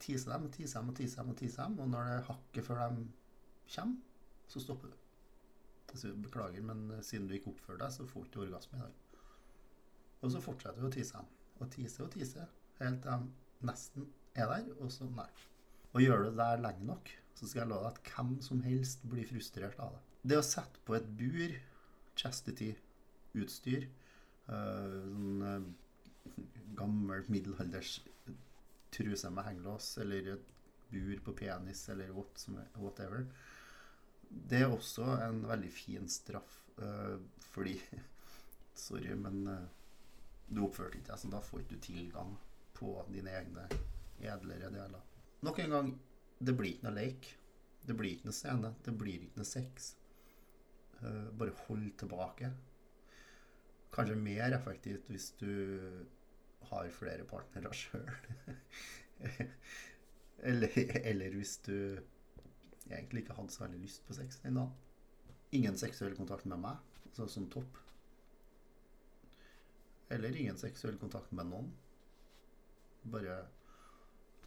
teaser 0.00 0.32
dem 0.32 0.46
og 0.48 0.52
teaser 0.54 0.80
dem 0.80 0.92
og 0.92 0.96
teaser 0.96 1.22
dem, 1.22 1.32
og 1.32 1.38
teaser 1.40 1.62
dem, 1.64 1.78
og 1.80 1.88
når 1.92 2.06
det 2.08 2.20
hakker 2.28 2.64
før 2.64 2.78
de 2.80 3.06
kommer, 3.74 3.98
så 4.48 4.62
stopper 4.64 4.92
du. 4.92 4.96
Altså, 5.90 6.12
beklager, 6.24 6.62
men 6.62 7.02
siden 7.04 7.26
du 7.28 7.34
ikke 7.36 7.50
oppfører 7.52 7.82
deg, 7.82 7.92
så 7.92 8.06
får 8.08 8.24
du 8.24 8.30
ikke 8.30 8.42
orgasme 8.46 8.78
i 8.78 8.82
dag. 8.84 9.20
Og 10.20 10.32
så 10.32 10.40
fortsetter 10.44 10.80
du 10.80 10.88
å 10.88 10.94
tise 10.94 11.18
dem. 11.18 11.28
Og 11.60 11.70
tise 11.74 12.04
og 12.04 12.12
tise 12.14 12.46
helt 12.80 13.02
til 13.04 13.10
de 13.10 13.66
nesten 13.68 14.06
er 14.34 14.48
der, 14.48 14.70
og 14.78 14.92
så 14.94 15.08
nei. 15.10 15.28
Og 15.92 16.00
gjør 16.04 16.24
du 16.24 16.30
det 16.30 16.38
der 16.38 16.62
lenge 16.64 16.86
nok, 16.88 17.10
så 17.34 17.46
skal 17.48 17.62
jeg 17.64 17.70
love 17.72 17.86
deg 17.88 17.98
at 18.00 18.12
hvem 18.16 18.32
som 18.44 18.62
helst 18.66 19.04
blir 19.08 19.28
frustrert 19.28 19.78
av 19.80 19.94
det. 19.96 20.02
Det 20.32 20.36
å 20.40 20.44
sette 20.44 20.82
på 20.84 20.94
et 20.98 21.06
bur, 21.16 21.54
chastity-utstyr, 22.20 23.86
øh, 24.50 24.96
sånn 25.04 25.42
øh, 25.46 25.68
gammel 26.76 27.24
middelalders 27.32 28.00
truse 28.94 29.30
med 29.30 29.46
hengelås 29.46 29.92
eller 30.02 30.34
bur 30.90 31.20
på 31.24 31.32
penis 31.38 31.84
eller 31.92 32.10
what, 32.16 32.44
er- 32.50 32.78
whatever. 32.80 33.26
Det 34.30 34.60
er 34.62 34.70
også 34.74 35.06
en 35.26 35.42
veldig 35.48 35.70
fin 35.74 36.08
straff, 36.10 36.60
eh, 36.78 37.16
fordi 37.52 37.78
Sorry, 38.80 39.14
men 39.18 39.42
eh, 39.50 39.64
du 40.50 40.62
oppførte 40.64 40.98
ikke 40.98 41.10
deg, 41.12 41.18
så 41.20 41.28
da 41.32 41.40
får 41.44 41.60
ikke 41.64 41.76
du 41.76 41.82
tilgang 41.84 42.30
på 42.74 42.94
dine 43.12 43.32
egne 43.36 43.66
edlere 44.20 44.70
deler. 44.72 45.02
Nok 45.44 45.58
en 45.64 45.74
gang, 45.74 45.90
det 46.40 46.56
blir 46.56 46.74
ikke 46.74 46.88
noe 46.88 46.96
leik. 46.96 47.30
Det 47.86 47.96
blir 47.96 48.14
ikke 48.14 48.28
noe 48.30 48.36
scene. 48.36 48.72
Det 48.84 48.94
blir 48.96 49.26
ikke 49.26 49.40
noe 49.40 49.48
sex. 49.48 49.94
Uh, 51.00 51.28
bare 51.36 51.56
hold 51.66 51.90
tilbake. 52.00 52.52
Kanskje 53.94 54.16
mer 54.16 54.56
effektivt 54.56 55.08
hvis 55.10 55.30
du 55.40 55.50
har 56.70 56.88
flere 56.94 57.26
partnere 57.28 57.72
sjøl. 57.80 58.10
eller, 60.50 60.80
eller 61.02 61.36
hvis 61.36 61.58
du 61.66 61.76
egentlig 62.90 63.24
ikke 63.24 63.36
hadde 63.36 63.54
så 63.54 63.64
veldig 63.64 63.82
lyst 63.82 64.04
på 64.06 64.16
sex 64.16 64.40
den 64.44 64.58
dagen. 64.60 64.72
Ingen 65.56 65.76
seksuell 65.78 66.14
kontakt 66.16 66.46
med 66.46 66.62
meg, 66.62 66.78
altså 67.08 67.26
som 67.28 67.48
topp. 67.50 67.78
Eller 70.10 70.36
ingen 70.36 70.58
seksuell 70.58 70.98
kontakt 70.98 71.32
med 71.34 71.50
noen. 71.50 71.72
Bare 73.10 73.42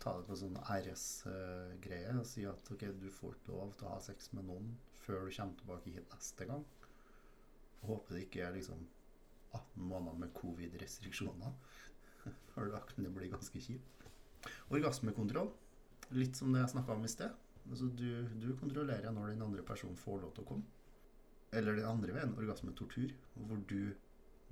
ta 0.03 0.13
det 0.17 0.25
på 0.27 0.37
sånn 0.37 0.57
RS-greie 0.59 2.15
og 2.19 2.25
si 2.27 2.43
at 2.49 2.71
ok, 2.75 2.89
du 2.99 3.07
får 3.13 3.37
ikke 3.37 3.53
lov 3.55 3.71
til 3.79 3.87
å 3.87 3.93
ha 3.95 4.01
sex 4.03 4.33
med 4.35 4.47
noen 4.49 4.73
før 5.03 5.27
du 5.27 5.35
kommer 5.35 5.59
tilbake 5.59 5.93
hit 5.95 6.11
neste 6.11 6.47
gang. 6.49 6.65
Håper 7.83 8.15
det 8.15 8.25
ikke 8.27 8.43
er 8.47 8.55
liksom 8.57 8.83
18 9.53 9.87
måneder 9.89 10.19
med 10.21 10.33
covid-restriksjoner. 10.37 11.55
For 12.53 12.71
da 12.71 12.81
kan 12.87 13.07
det 13.07 13.11
bli 13.15 13.31
ganske 13.31 13.63
kjipt. 13.63 14.05
Orgasmekontroll. 14.73 15.51
Litt 16.15 16.37
som 16.39 16.53
det 16.53 16.63
jeg 16.63 16.75
snakka 16.75 16.95
om 16.95 17.03
i 17.07 17.11
sted. 17.11 17.33
Altså 17.69 17.87
du, 17.95 18.07
du 18.39 18.49
kontrollerer 18.59 19.11
når 19.15 19.33
den 19.33 19.45
andre 19.45 19.63
personen 19.67 19.99
får 19.99 20.23
lov 20.23 20.33
til 20.35 20.45
å 20.45 20.49
komme. 20.53 20.67
Eller 21.53 21.77
den 21.77 21.87
andre 21.87 22.15
veien, 22.15 22.33
orgasmetortur, 22.39 23.13
hvor 23.35 23.61
du 23.69 23.93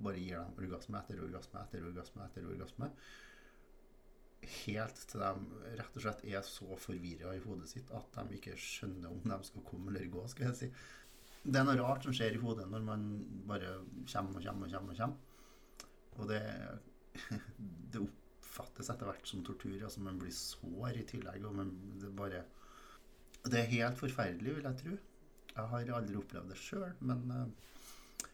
bare 0.02 0.20
gir 0.20 0.38
dem 0.38 0.56
orgasme 0.58 1.00
etter 1.00 1.20
orgasme 1.22 1.60
etter 1.62 1.84
orgasme 1.86 2.24
etter 2.26 2.46
orgasme. 2.48 2.88
Helt 4.42 5.04
til 5.06 5.22
de 5.22 5.28
rett 5.78 5.96
og 5.96 6.02
slett 6.02 6.24
er 6.26 6.42
så 6.46 6.78
forvirra 6.80 7.34
i 7.36 7.42
hodet 7.44 7.68
sitt 7.70 7.90
at 7.94 8.16
de 8.16 8.38
ikke 8.38 8.56
skjønner 8.58 9.12
om 9.12 9.22
de 9.22 9.38
skal 9.46 9.64
komme 9.68 9.92
eller 9.92 10.08
gå. 10.10 10.24
skal 10.30 10.48
jeg 10.48 10.58
si. 10.58 10.70
Det 11.42 11.58
er 11.58 11.66
noe 11.66 11.78
rart 11.78 12.06
som 12.06 12.14
skjer 12.14 12.36
i 12.36 12.42
hodet 12.42 12.66
når 12.70 12.82
man 12.86 13.06
bare 13.46 13.76
kommer 14.10 14.40
og 14.40 14.46
kommer 14.46 14.66
og 14.66 14.74
kommer. 14.74 14.96
Og 14.96 14.98
kommer. 14.98 15.30
Og 16.18 16.28
det, 16.28 16.42
det 17.94 18.02
oppfattes 18.02 18.90
etter 18.92 19.08
hvert 19.08 19.30
som 19.30 19.44
tortur. 19.46 19.78
altså 19.78 20.02
Man 20.02 20.18
blir 20.20 20.34
sår 20.34 20.98
i 20.98 21.06
tillegg. 21.14 21.46
og 21.46 21.54
man, 21.62 21.72
Det 22.02 22.12
bare 22.16 22.44
Det 23.44 23.58
er 23.60 23.74
helt 23.76 23.98
forferdelig, 23.98 24.56
vil 24.56 24.68
jeg 24.70 24.82
tro. 24.82 24.98
Jeg 25.52 25.68
har 25.68 25.94
aldri 25.96 26.16
opplevd 26.16 26.48
det 26.48 26.56
sjøl, 26.56 26.92
men 27.00 27.24
eh, 27.30 28.28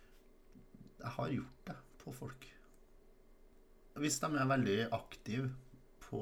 jeg 1.01 1.11
har 1.17 1.33
gjort 1.33 1.63
det 1.67 1.77
på 1.99 2.13
folk. 2.15 2.45
Hvis 3.99 4.21
de 4.23 4.29
er 4.39 4.53
veldig 4.53 4.77
aktive 4.95 5.49
på 6.09 6.21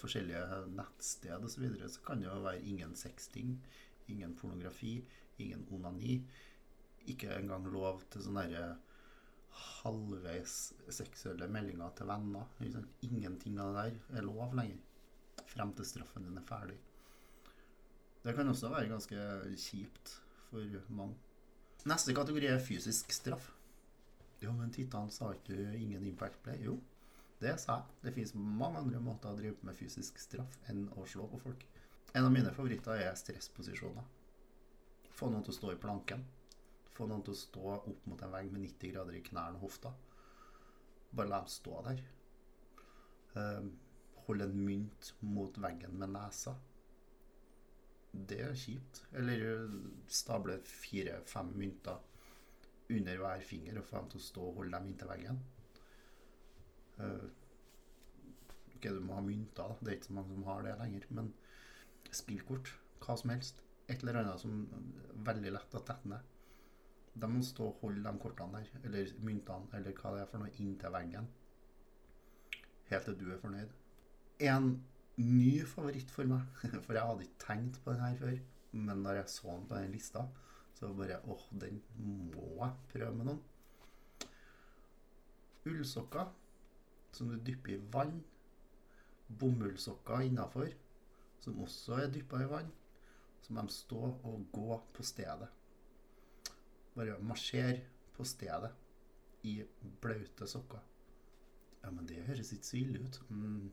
forskjellige 0.00 0.64
nettsted 0.72 1.44
osv., 1.44 1.54
så, 1.54 1.60
videre, 1.60 1.88
så 1.92 2.02
kan 2.04 2.20
det 2.20 2.28
jo 2.28 2.40
være 2.44 2.64
ingen 2.64 2.94
sexting, 2.96 3.56
ingen 4.08 4.34
pornografi, 4.36 4.98
ingen 5.38 5.66
onani. 5.70 6.22
Ikke 7.08 7.32
engang 7.36 7.68
lov 7.72 8.02
til 8.12 8.24
sånne 8.24 8.46
derre 8.48 8.76
halvveis 9.82 10.56
seksuelle 10.92 11.48
meldinger 11.50 11.92
til 11.96 12.08
venner. 12.08 12.48
Ingenting 13.04 13.58
av 13.60 13.76
det 13.76 13.86
der 14.12 14.20
er 14.20 14.26
lov 14.26 14.56
lenger. 14.56 14.80
Frem 15.48 15.72
til 15.76 15.88
straffen 15.88 16.26
din 16.28 16.40
er 16.40 16.46
ferdig. 16.48 16.76
Det 18.24 18.34
kan 18.36 18.48
også 18.50 18.72
være 18.72 18.90
ganske 18.90 19.28
kjipt 19.56 20.18
for 20.48 20.92
mange. 20.92 21.16
Neste 21.88 22.14
kategori 22.16 22.50
er 22.50 22.60
fysisk 22.60 23.12
straff. 23.14 23.52
Jo, 24.42 24.52
men 24.54 24.70
Titan 24.74 25.10
sa 25.10 25.32
ikke 25.34 25.56
du 25.56 25.78
ingen 25.78 26.04
impact 26.06 26.42
play? 26.42 26.58
Jo, 26.62 26.76
det 27.38 27.54
sa 27.62 27.78
jeg. 27.78 27.98
Det 28.02 28.12
finnes 28.16 28.34
mange 28.34 28.80
andre 28.82 29.00
måter 29.02 29.30
å 29.30 29.38
drive 29.38 29.66
med 29.66 29.76
fysisk 29.78 30.18
straff 30.18 30.58
enn 30.70 30.86
å 30.98 31.06
slå 31.06 31.28
på 31.30 31.40
folk. 31.42 31.64
En 32.16 32.26
av 32.26 32.32
mine 32.34 32.50
favoritter 32.54 33.04
er 33.04 33.18
stressposisjoner. 33.18 34.06
Få 35.14 35.28
noen 35.30 35.44
til 35.46 35.54
å 35.54 35.58
stå 35.58 35.72
i 35.74 35.80
planken. 35.80 36.24
Få 36.96 37.06
noen 37.06 37.22
til 37.26 37.36
å 37.36 37.38
stå 37.38 37.74
opp 37.76 38.06
mot 38.10 38.22
en 38.22 38.32
vegg 38.34 38.50
med 38.52 38.64
90 38.64 38.94
grader 38.94 39.18
i 39.18 39.24
knærne 39.26 39.60
og 39.60 39.68
hofta. 39.68 39.92
Bare 41.10 41.30
la 41.30 41.42
dem 41.42 41.52
stå 41.52 41.82
der. 41.88 42.02
Holde 43.34 43.76
Hold 44.28 44.44
en 44.44 44.58
mynt 44.60 45.12
mot 45.24 45.58
veggen 45.62 45.94
med 45.96 46.10
nesa. 46.12 46.52
Det 48.12 48.40
er 48.44 48.58
kjipt. 48.58 49.04
Eller 49.16 49.44
eh, 49.46 49.76
stable 50.08 50.58
fire-fem 50.68 51.54
mynter 51.56 52.02
under 52.92 53.22
hver 53.22 53.44
finger 53.44 53.78
og 53.78 53.86
få 53.88 54.02
dem 54.02 54.10
til 54.12 54.20
å 54.20 54.26
stå 54.26 54.44
og 54.50 54.60
holde 54.60 54.74
dem 54.76 54.90
inntil 54.90 55.12
veggen. 55.12 55.40
Eh, 56.98 57.28
ok, 58.76 58.88
du 58.88 59.00
må 59.04 59.18
ha 59.18 59.24
mynter, 59.24 59.62
da. 59.62 59.76
Det 59.80 59.92
er 59.92 59.98
ikke 59.98 60.10
så 60.10 60.18
mange 60.18 60.34
som 60.34 60.48
har 60.48 60.66
det 60.66 60.74
lenger. 60.80 61.06
Men 61.18 61.32
spillkort, 62.14 62.72
hva 63.04 63.16
som 63.20 63.32
helst. 63.34 63.62
Et 63.88 64.02
eller 64.02 64.20
annet 64.20 64.42
som 64.42 64.60
er 64.76 65.22
veldig 65.30 65.54
lett 65.54 65.78
å 65.78 65.84
tette 65.84 66.12
ned. 66.12 66.34
De 67.18 67.30
må 67.30 67.42
stå 67.42 67.70
og 67.70 67.80
holde 67.82 68.04
de 68.04 68.22
kortene 68.22 68.60
der, 68.60 68.82
eller 68.86 69.12
myntene, 69.26 69.70
eller 69.74 69.96
hva 69.96 70.14
det 70.14 70.22
er 70.22 70.30
for 70.30 70.42
noe, 70.42 70.54
inntil 70.62 70.94
veggen. 70.94 71.26
Helt 72.90 73.08
til 73.08 73.16
du 73.18 73.26
er 73.32 73.40
fornøyd. 73.42 73.72
En 74.48 74.68
ny 75.18 75.64
favoritt 75.66 76.12
for 76.14 76.30
meg, 76.30 76.44
for 76.84 76.94
jeg 76.94 77.08
hadde 77.10 77.26
ikke 77.26 77.42
tenkt 77.42 77.80
på 77.82 77.94
den 77.94 78.04
her 78.04 78.20
før, 78.20 78.36
men 78.76 79.02
da 79.02 79.16
jeg 79.16 79.32
så 79.32 79.50
den 79.50 79.66
på 79.66 79.80
den 79.80 79.96
lista, 79.96 80.26
så 80.78 80.92
bare 80.94 81.18
åh, 81.26 81.46
den 81.58 81.80
må 81.98 82.52
jeg 82.60 82.76
prøve 82.92 83.14
med 83.16 83.32
noen. 83.32 83.40
Ullsokker 85.68 86.28
som 87.12 87.30
du 87.30 87.36
dypper 87.36 87.74
i 87.74 87.80
vann. 87.92 88.20
Bomullsokker 89.28 90.24
innafor, 90.24 90.72
som 91.40 91.60
også 91.62 92.02
er 92.02 92.12
dyppa 92.12 92.42
i 92.42 92.50
vann. 92.50 92.70
Så 93.42 93.54
må 93.54 93.64
de 93.64 93.72
stå 93.72 94.02
og 94.26 94.46
gå 94.52 94.80
på 94.94 95.06
stedet. 95.06 95.48
Bare 96.94 97.18
marsjer 97.22 97.82
på 98.16 98.24
stedet 98.26 98.72
i 99.46 99.62
blaute 100.02 100.46
sokker. 100.46 100.80
Ja, 101.82 101.90
men 101.90 102.08
det 102.08 102.24
høres 102.26 102.52
ikke 102.52 102.66
så 102.66 102.76
ille 102.80 103.04
ut. 103.04 103.20
Mm. 103.30 103.68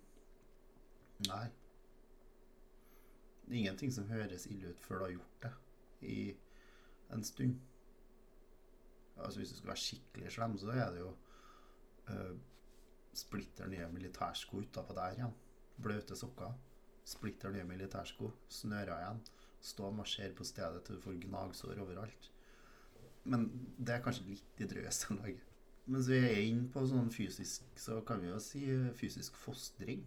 Nei. 1.28 1.45
Det 3.45 3.54
er 3.54 3.60
ingenting 3.60 3.93
som 3.93 4.10
høres 4.10 4.45
ille 4.50 4.69
ut 4.74 4.82
før 4.82 5.00
du 5.00 5.06
har 5.06 5.15
gjort 5.15 5.45
det 5.45 5.54
i 6.10 6.19
en 7.13 7.24
stund. 7.24 7.60
Altså 9.17 9.39
Hvis 9.39 9.50
du 9.50 9.58
skal 9.58 9.67
være 9.67 9.84
skikkelig 9.84 10.32
slem, 10.32 10.58
så 10.58 10.71
er 10.71 10.89
det 10.91 11.00
jo 11.00 11.12
uh, 12.10 12.38
splitter 13.15 13.69
nye 13.71 13.88
militærsko 13.93 14.62
utapå 14.63 14.95
der 14.97 15.17
igjen. 15.17 15.34
Blaute 15.82 16.17
sokker. 16.19 16.54
Splitter 17.06 17.54
nye 17.54 17.65
militærsko. 17.67 18.32
Snører 18.49 18.99
igjen. 18.99 19.21
Stå 19.65 19.89
og 19.89 19.97
marsjere 20.01 20.36
på 20.38 20.45
stedet 20.45 20.84
til 20.86 20.99
du 20.99 21.01
får 21.01 21.19
gnagsår 21.25 21.82
overalt. 21.82 22.32
Men 23.25 23.47
det 23.78 23.95
er 23.95 24.04
kanskje 24.06 24.28
litt 24.30 24.62
i 24.62 24.67
drøyeste 24.69 25.15
laget. 25.17 25.51
Mens 25.86 26.10
vi 26.10 26.17
er 26.17 26.41
inne 26.41 26.69
på 26.73 26.82
sånn 26.89 27.12
fysisk, 27.13 27.65
så 27.78 27.99
kan 28.06 28.21
vi 28.21 28.32
jo 28.32 28.38
si 28.41 28.62
fysisk 28.97 29.36
fostring. 29.38 30.06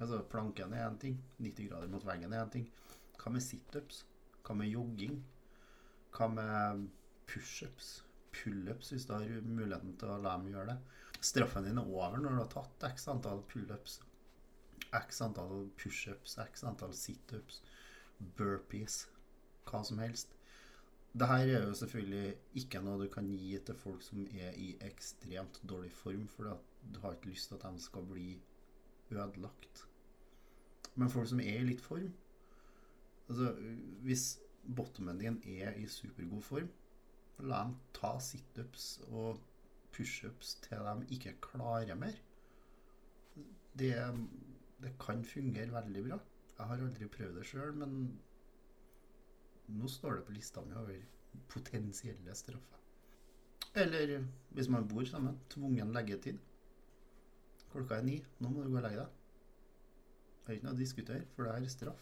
Altså 0.00 0.22
planken 0.32 0.72
er 0.72 0.86
én 0.86 0.96
ting. 1.00 1.18
90 1.38 1.68
grader 1.68 1.92
mot 1.92 2.04
veggen 2.08 2.32
er 2.32 2.44
én 2.46 2.52
ting. 2.54 2.68
Hva 3.20 3.32
med 3.32 3.44
situps? 3.44 4.04
Hva 4.44 4.56
med 4.56 4.72
jogging? 4.72 5.18
Hva 6.16 6.30
med 6.32 6.86
pushups? 7.28 7.98
Pullups, 8.32 8.92
hvis 8.94 9.04
du 9.08 9.12
har 9.12 9.26
muligheten 9.44 9.96
til 10.00 10.12
å 10.12 10.20
la 10.22 10.36
dem 10.38 10.48
gjøre 10.52 10.72
det. 10.72 10.78
Straffen 11.20 11.66
din 11.68 11.78
er 11.78 11.88
over 11.88 12.16
når 12.16 12.36
du 12.36 12.40
har 12.40 12.50
tatt 12.54 12.86
x 12.94 13.06
antall 13.12 13.42
pullups, 13.50 14.00
x 14.96 15.20
antall 15.24 15.68
pushups, 15.78 16.38
x 16.40 16.64
antall 16.64 16.94
situps, 16.96 17.60
burpees, 18.38 19.02
hva 19.68 19.82
som 19.86 20.00
helst. 20.02 20.32
Dette 21.10 21.36
er 21.42 21.66
jo 21.66 21.74
selvfølgelig 21.74 22.36
ikke 22.62 22.80
noe 22.86 23.02
du 23.02 23.08
kan 23.12 23.28
gi 23.34 23.58
til 23.66 23.76
folk 23.76 24.02
som 24.06 24.22
er 24.30 24.54
i 24.54 24.72
ekstremt 24.86 25.58
dårlig 25.66 25.90
form, 25.92 26.26
for 26.30 26.56
du 26.80 27.00
har 27.02 27.16
ikke 27.16 27.32
lyst 27.32 27.50
til 27.50 27.58
at 27.58 27.66
de 27.66 27.82
skal 27.82 28.06
bli 28.06 28.28
ødelagt. 29.10 29.86
Men 30.94 31.10
folk 31.10 31.28
som 31.28 31.40
er 31.42 31.60
i 31.60 31.70
litt 31.70 31.82
form 31.84 32.10
Altså, 33.30 33.52
hvis 34.02 34.40
bottomen 34.76 35.20
din 35.20 35.36
er 35.46 35.76
i 35.78 35.84
supergod 35.86 36.42
form, 36.42 36.70
la 37.38 37.60
dem 37.62 37.76
ta 37.94 38.16
situps 38.18 38.96
og 39.06 39.38
pushups 40.00 40.56
til 40.64 40.88
de 40.88 41.14
ikke 41.14 41.36
klarer 41.44 41.98
mer. 41.98 42.16
Det, 43.78 43.92
det 44.80 44.96
kan 45.00 45.24
fungere 45.24 45.72
veldig 45.76 46.04
bra. 46.08 46.18
Jeg 46.56 46.68
har 46.68 46.82
aldri 46.84 47.08
prøvd 47.08 47.38
det 47.38 47.46
sjøl, 47.48 47.72
men 47.76 47.96
nå 49.70 49.88
står 49.88 50.18
det 50.18 50.26
på 50.26 50.34
lista 50.36 50.64
mi 50.64 50.76
over 50.76 50.98
potensielle 51.52 52.34
straffer. 52.34 52.80
Eller 53.80 54.16
hvis 54.50 54.68
man 54.68 54.88
bor 54.88 55.04
sammen, 55.06 55.38
tvungen 55.52 55.92
leggetid. 55.94 56.40
Klokka 57.70 58.00
er 58.00 58.06
ni. 58.08 58.16
Nå 58.40 58.50
må 58.50 58.64
du 58.64 58.72
gå 58.72 58.80
og 58.80 58.86
legge 58.88 59.04
deg. 59.04 59.18
Det 60.40 60.50
er 60.50 60.58
ikke 60.58 60.66
noe 60.66 60.74
å 60.74 60.80
diskutere, 60.80 61.26
for 61.36 61.46
det 61.46 61.52
er 61.54 61.70
straff. 61.70 62.00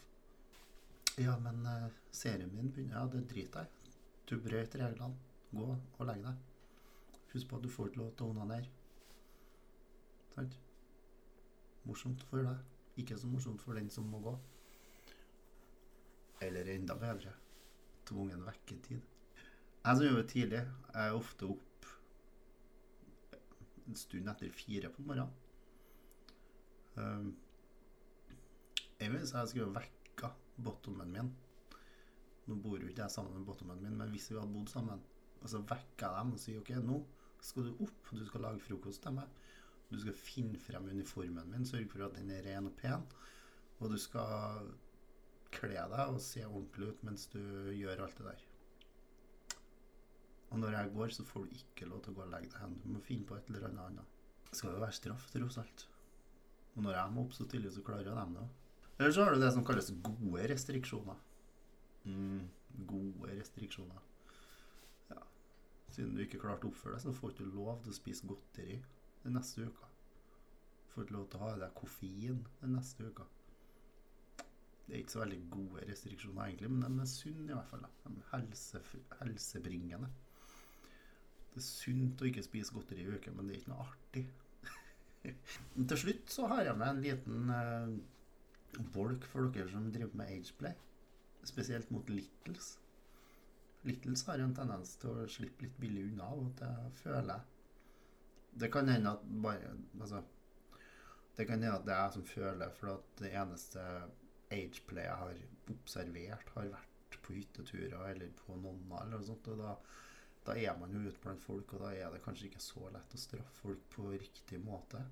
Ja, 1.18 1.34
men 1.42 1.66
eh, 1.66 1.88
serien 2.14 2.54
min 2.54 2.70
begynner 2.72 3.02
Ja, 3.02 3.08
det 3.12 3.26
driter 3.28 3.66
jeg 3.66 3.90
i. 3.90 3.96
Du 4.30 4.38
brøt 4.40 4.78
reglene. 4.80 5.18
Gå 5.52 5.66
og 5.74 6.06
legg 6.08 6.24
deg. 6.24 6.47
Husk 7.32 7.48
på 7.48 7.58
at 7.58 7.64
du 7.64 7.70
får 7.72 7.90
ikke 7.90 8.02
lov 8.02 8.12
til 8.16 8.26
å 8.26 8.32
onanere. 8.34 8.70
Sant? 10.34 10.56
Morsomt 11.88 12.24
for 12.30 12.44
deg. 12.46 12.62
Ikke 12.98 13.18
så 13.18 13.30
morsomt 13.30 13.62
for 13.62 13.78
den 13.78 13.90
som 13.92 14.08
må 14.10 14.20
gå. 14.24 14.34
Eller 16.46 16.70
enda 16.74 16.96
bedre 16.98 17.34
tvungen 18.08 18.44
vekketid. 18.46 19.02
Jeg 19.84 19.96
som 19.96 20.06
jobber 20.06 20.24
tidlig, 20.28 20.62
jeg 20.94 21.08
er 21.08 21.16
ofte 21.16 21.48
opp 21.48 21.90
en 23.88 23.96
stund 23.96 24.28
etter 24.32 24.52
fire 24.52 24.90
på 24.92 25.04
morgenen. 25.04 25.34
Um, 26.98 27.28
jeg 28.98 29.12
vil 29.12 29.26
si 29.28 29.36
jeg 29.36 29.52
skulle 29.52 29.74
vekka 29.76 30.32
bottomen 30.64 31.12
min. 31.14 31.30
Nå 32.48 32.56
bor 32.62 32.80
jo 32.80 32.88
ikke 32.88 33.04
jeg 33.04 33.14
sammen 33.14 33.36
med 33.36 33.46
bottomen 33.46 33.80
min, 33.82 33.96
men 34.00 34.10
hvis 34.12 34.30
vi 34.32 34.38
hadde 34.38 34.52
bodd 34.52 34.72
sammen, 34.72 35.04
og 35.38 35.48
så 35.52 35.60
vekka 35.62 36.08
jeg 36.08 36.18
dem 36.18 36.34
og 36.34 36.42
sier 36.42 36.60
OK, 36.62 36.72
nå 36.82 36.98
skal 37.44 37.68
du 37.68 37.84
opp, 37.84 38.10
du 38.10 38.24
skal 38.26 38.44
lage 38.46 38.62
frokost 38.64 39.02
til 39.04 39.16
meg. 39.18 39.30
Du 39.88 39.96
skal 40.00 40.16
finne 40.20 40.60
frem 40.60 40.90
uniformen 40.92 41.48
min, 41.48 41.64
sørge 41.66 41.88
for 41.88 42.04
at 42.04 42.16
den 42.18 42.30
er 42.34 42.44
ren 42.44 42.68
og 42.68 42.76
pen. 42.76 43.06
Og 43.78 43.92
du 43.92 43.98
skal 44.00 44.68
kle 45.54 45.84
deg 45.92 46.12
og 46.12 46.20
se 46.20 46.44
ordentlig 46.44 46.90
ut 46.92 47.04
mens 47.08 47.26
du 47.32 47.40
gjør 47.72 48.04
alt 48.04 48.20
det 48.20 48.26
der. 48.26 48.44
Og 50.48 50.60
når 50.62 50.76
jeg 50.76 50.92
går, 50.94 51.12
så 51.12 51.24
får 51.28 51.44
du 51.44 51.56
ikke 51.60 51.88
lov 51.88 52.02
til 52.04 52.14
å 52.14 52.18
gå 52.18 52.24
og 52.24 52.32
legge 52.32 52.52
deg 52.52 52.62
hen. 52.62 52.76
Du 52.82 52.88
må 52.94 53.04
finne 53.04 53.28
på 53.28 53.36
et 53.36 53.48
eller 53.50 53.68
annet 53.68 53.84
annet. 53.84 54.18
Det 54.48 54.56
skal 54.56 54.74
jo 54.74 54.82
være 54.82 54.96
straff, 54.96 55.26
tross 55.32 55.58
alt. 55.60 55.84
Og 56.76 56.84
når 56.84 56.96
jeg 56.96 57.14
må 57.14 57.24
opp 57.26 57.34
så 57.36 57.44
tidlig, 57.48 57.72
så 57.74 57.84
klarer 57.84 58.08
de 58.08 58.14
det 58.14 58.44
òg. 58.44 58.54
Eller 58.98 59.14
så 59.14 59.24
har 59.24 59.34
du 59.34 59.42
det 59.42 59.50
som 59.54 59.64
kalles 59.66 59.90
gode 60.04 60.46
restriksjoner. 60.52 61.18
Mm, 62.08 62.48
gode 62.88 63.34
restriksjoner. 63.36 64.07
Siden 65.94 66.14
du 66.14 66.22
ikke 66.22 66.40
klarte 66.42 66.68
å 66.68 66.72
oppføre 66.72 66.96
deg, 66.96 67.04
så 67.06 67.14
får 67.16 67.32
du 67.32 67.34
ikke 67.34 67.56
lov 67.56 67.82
til 67.82 67.92
å 67.92 67.96
spise 67.96 68.28
godteri 68.28 68.78
den 69.24 69.36
neste 69.38 69.66
uka. 69.66 69.88
Får 70.92 71.06
ikke 71.06 71.16
lov 71.16 71.26
til 71.28 71.40
å 71.40 71.44
ha 71.44 71.50
i 71.54 71.60
deg 71.62 71.76
koffein 71.78 72.40
den 72.60 72.74
neste 72.76 73.08
uka. 73.08 73.26
Det 74.88 74.94
er 74.96 75.02
ikke 75.02 75.12
så 75.12 75.20
veldig 75.20 75.38
gode 75.52 75.84
restriksjoner, 75.84 76.42
egentlig, 76.46 76.70
men 76.72 76.96
de 76.96 77.04
er 77.04 77.10
sunne 77.12 77.50
i 77.50 77.56
hvert 77.56 77.68
fall. 77.68 77.82
De 78.04 78.12
er 78.14 78.28
helse, 78.32 78.80
helsebringende. 79.18 80.08
Det 81.52 81.60
er 81.60 81.66
sunt 81.66 82.22
å 82.22 82.28
ikke 82.28 82.44
spise 82.46 82.76
godteri 82.76 83.04
i 83.04 83.10
uken, 83.12 83.36
men 83.36 83.48
det 83.48 83.56
er 83.56 83.60
ikke 83.60 83.72
noe 83.74 83.84
artig. 83.84 84.24
Til 85.92 86.00
slutt 86.04 86.32
så 86.32 86.48
har 86.52 86.64
jeg 86.64 86.80
med 86.80 86.88
en 86.88 87.02
liten 87.04 87.52
eh, 87.52 88.80
bolk 88.96 89.28
for 89.28 89.52
dere 89.52 89.68
som 89.72 89.90
driver 89.92 90.20
med 90.22 90.32
ageplay. 90.38 90.76
Spesielt 91.48 91.92
mot 91.92 92.08
Littles. 92.08 92.76
Littles 93.86 94.24
har 94.26 94.42
en 94.42 94.54
tendens 94.56 94.96
til 95.00 95.14
å 95.14 95.28
slippe 95.30 95.64
litt 95.64 95.78
billig 95.80 96.08
unna, 96.10 96.32
og 96.34 96.50
det 96.58 96.72
føler 97.02 97.30
jeg. 97.34 97.54
Det 98.58 98.70
kan 98.74 98.88
hende 98.90 99.12
at 99.14 99.26
bare 99.44 99.70
Altså 100.00 100.22
Det 101.36 101.46
kan 101.46 101.62
hende 101.62 101.76
at 101.76 101.84
det 101.86 101.94
er 101.94 102.00
jeg 102.02 102.14
som 102.16 102.24
føler, 102.26 102.72
for 102.74 102.96
at 102.96 103.20
det 103.20 103.30
eneste 103.38 103.82
ageplay 104.50 105.04
jeg 105.06 105.18
har 105.22 105.42
observert, 105.70 106.50
har 106.56 106.70
vært 106.72 107.18
på 107.22 107.36
hytteturer 107.36 108.08
eller 108.10 108.32
på 108.40 108.56
nonna 108.56 109.02
eller 109.04 109.20
noe 109.20 109.26
sånt. 109.28 109.46
Og 109.52 109.60
da, 109.62 109.76
da 110.48 110.56
er 110.58 110.74
man 110.80 110.96
jo 110.96 111.04
ute 111.06 111.22
blant 111.22 111.44
folk, 111.44 111.76
og 111.76 111.84
da 111.84 111.92
er 111.94 112.10
det 112.10 112.24
kanskje 112.24 112.48
ikke 112.48 112.64
så 112.64 112.90
lett 112.90 113.14
å 113.14 113.22
straffe 113.22 113.54
folk 113.60 113.86
på 113.94 114.10
riktig 114.16 114.58
måte. 114.64 115.04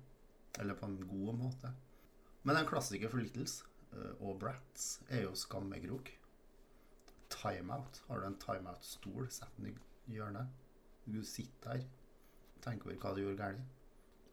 Eller 0.59 0.75
på 0.75 0.89
en 0.89 0.99
god 1.07 1.39
måte. 1.39 1.71
Men 2.43 2.59
en 2.59 2.67
klassiker 2.67 3.11
for 3.13 3.23
Littles 3.23 3.61
uh, 3.93 4.13
og 4.19 4.39
Brats 4.41 4.97
er 5.07 5.27
jo 5.27 5.35
skammekrok. 5.37 6.11
Timeout. 7.33 8.01
Har 8.07 8.21
du 8.21 8.27
en 8.27 8.39
timeout-stol, 8.41 9.29
sett 9.31 9.57
den 9.57 9.73
i 9.73 10.17
hjørnet. 10.17 10.47
Du 11.07 11.21
sitter 11.23 11.77
der, 11.77 11.87
tenker 12.63 12.91
over 12.91 13.01
hva 13.01 13.13
du 13.15 13.23
gjorde 13.23 13.41
galt. 13.41 13.73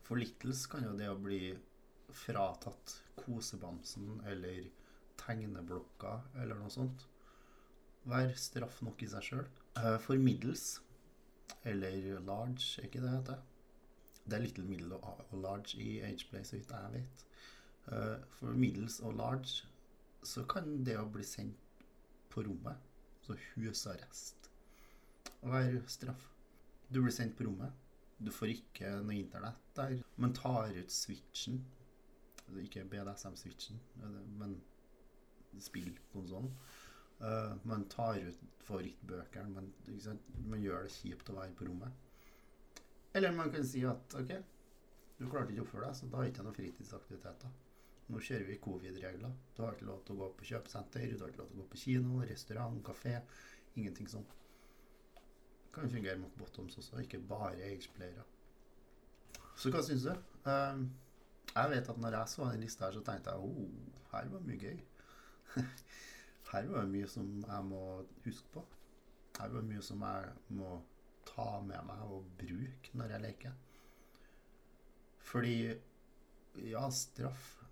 For 0.04 0.20
Littles 0.20 0.66
kan 0.70 0.84
jo 0.84 0.92
det 0.98 1.08
å 1.08 1.20
bli 1.20 1.54
fratatt 2.14 2.98
kosebamsen 3.18 4.20
eller 4.28 4.66
tegneblokka 5.20 6.18
eller 6.42 6.58
noe 6.60 6.72
sånt. 6.72 7.06
Være 8.10 8.34
straff 8.36 8.82
nok 8.84 9.02
i 9.02 9.08
seg 9.10 9.28
sjøl. 9.28 9.46
Uh, 9.78 9.96
for 10.02 10.20
middels, 10.20 10.78
eller 11.64 12.20
large, 12.26 12.76
er 12.78 12.88
ikke 12.88 13.00
det 13.00 13.08
det 13.08 13.16
heter? 13.16 13.44
Det 14.24 14.36
er 14.36 14.44
little, 14.44 14.64
middle 14.68 14.98
og 15.00 15.38
large 15.40 15.78
i 15.80 15.98
Ageplay, 16.04 16.44
så 16.44 16.58
vidt 16.58 16.72
jeg 16.72 16.92
vet. 16.98 17.24
Uh, 17.88 18.20
for 18.36 18.56
middels 18.56 19.00
og 19.04 19.16
large 19.18 19.64
så 20.24 20.44
kan 20.48 20.78
det 20.84 20.96
å 20.96 21.08
bli 21.12 21.24
sendt 21.26 21.63
på 22.34 22.44
rommet, 22.48 22.90
Så 23.24 23.36
husarrest, 23.54 24.50
være 25.40 25.80
straff. 25.88 26.26
Du 26.92 27.00
blir 27.00 27.12
sendt 27.14 27.36
på 27.38 27.46
rommet. 27.46 27.72
Du 28.20 28.30
får 28.30 28.50
ikke 28.52 28.90
noe 29.00 29.16
internett 29.16 29.70
der, 29.76 29.94
men 30.20 30.34
tar 30.36 30.74
ut 30.76 30.92
switchen. 30.92 31.62
Ikke 32.60 32.84
BDSM-switchen, 32.84 33.80
men 34.36 34.58
spillkonsollen. 35.60 36.52
Uh, 37.20 37.56
man 37.64 37.88
tar 37.88 38.20
ut 38.20 38.40
favorittbøkene, 38.66 39.48
Man, 39.54 39.72
man 40.44 40.60
gjør 40.60 40.84
det 40.84 40.92
kjipt 40.92 41.30
å 41.30 41.38
være 41.38 41.56
på 41.56 41.68
rommet. 41.70 41.92
Eller 43.14 43.32
man 43.32 43.52
kan 43.54 43.64
si 43.64 43.84
at 43.88 44.16
OK, 44.18 44.34
du 45.18 45.28
klarte 45.30 45.54
ikke 45.54 45.62
å 45.62 45.66
oppføre 45.68 45.86
deg, 45.86 45.96
så 45.96 46.10
da 46.10 46.20
har 46.20 46.28
ikke 46.28 46.44
noen 46.44 46.56
fritidsaktiviteter. 46.58 47.52
Nå 48.12 48.20
kjører 48.20 48.44
vi 48.48 48.60
covid-regler. 48.60 49.32
Du 49.56 49.62
har 49.64 49.76
ikke 49.76 49.88
lov 49.88 50.02
til 50.04 50.16
å 50.16 50.24
gå 50.24 50.30
på 50.38 50.48
kjøpesenter, 50.50 51.06
du 51.14 51.24
har 51.24 51.32
ikke 51.32 51.40
lov 51.40 51.50
til 51.52 51.58
å 51.58 51.62
gå 51.62 51.68
på 51.72 51.80
kino, 51.80 52.18
restaurant, 52.28 52.82
kafé. 52.84 53.14
Ingenting 53.74 54.10
sånn. 54.12 54.26
Kan 55.74 55.90
fungere 55.90 56.20
mot 56.20 56.36
bottoms 56.38 56.76
også, 56.78 57.00
ikke 57.02 57.22
bare 57.30 57.64
ageplayere. 57.70 58.26
Så 59.56 59.72
hva 59.72 59.80
syns 59.86 60.04
du? 60.04 60.12
Uh, 60.44 60.84
jeg 61.54 61.70
vet 61.72 61.88
at 61.90 62.00
når 62.02 62.18
jeg 62.18 62.32
så 62.34 62.50
den 62.50 62.64
lista 62.66 62.86
her, 62.86 62.96
så 62.98 63.02
tenkte 63.06 63.32
jeg 63.32 63.48
oh, 63.48 64.04
her 64.12 64.30
var 64.34 64.44
mye 64.44 64.60
gøy. 64.60 64.78
Her 66.54 66.68
var 66.70 66.84
det 66.84 66.90
mye 66.92 67.06
som 67.10 67.30
jeg 67.42 67.64
må 67.66 67.82
huske 68.22 68.50
på. 68.54 68.60
Her 69.40 69.50
var 69.50 69.64
det 69.64 69.70
mye 69.72 69.82
som 69.82 70.02
jeg 70.06 70.54
må 70.54 70.76
ta 71.26 71.46
med 71.66 71.88
meg 71.88 72.02
og 72.14 72.28
bruke 72.38 72.92
når 72.94 73.14
jeg 73.14 73.24
leker. 73.24 73.56
Fordi 75.24 75.56
ja, 76.68 76.84
straff 76.94 77.63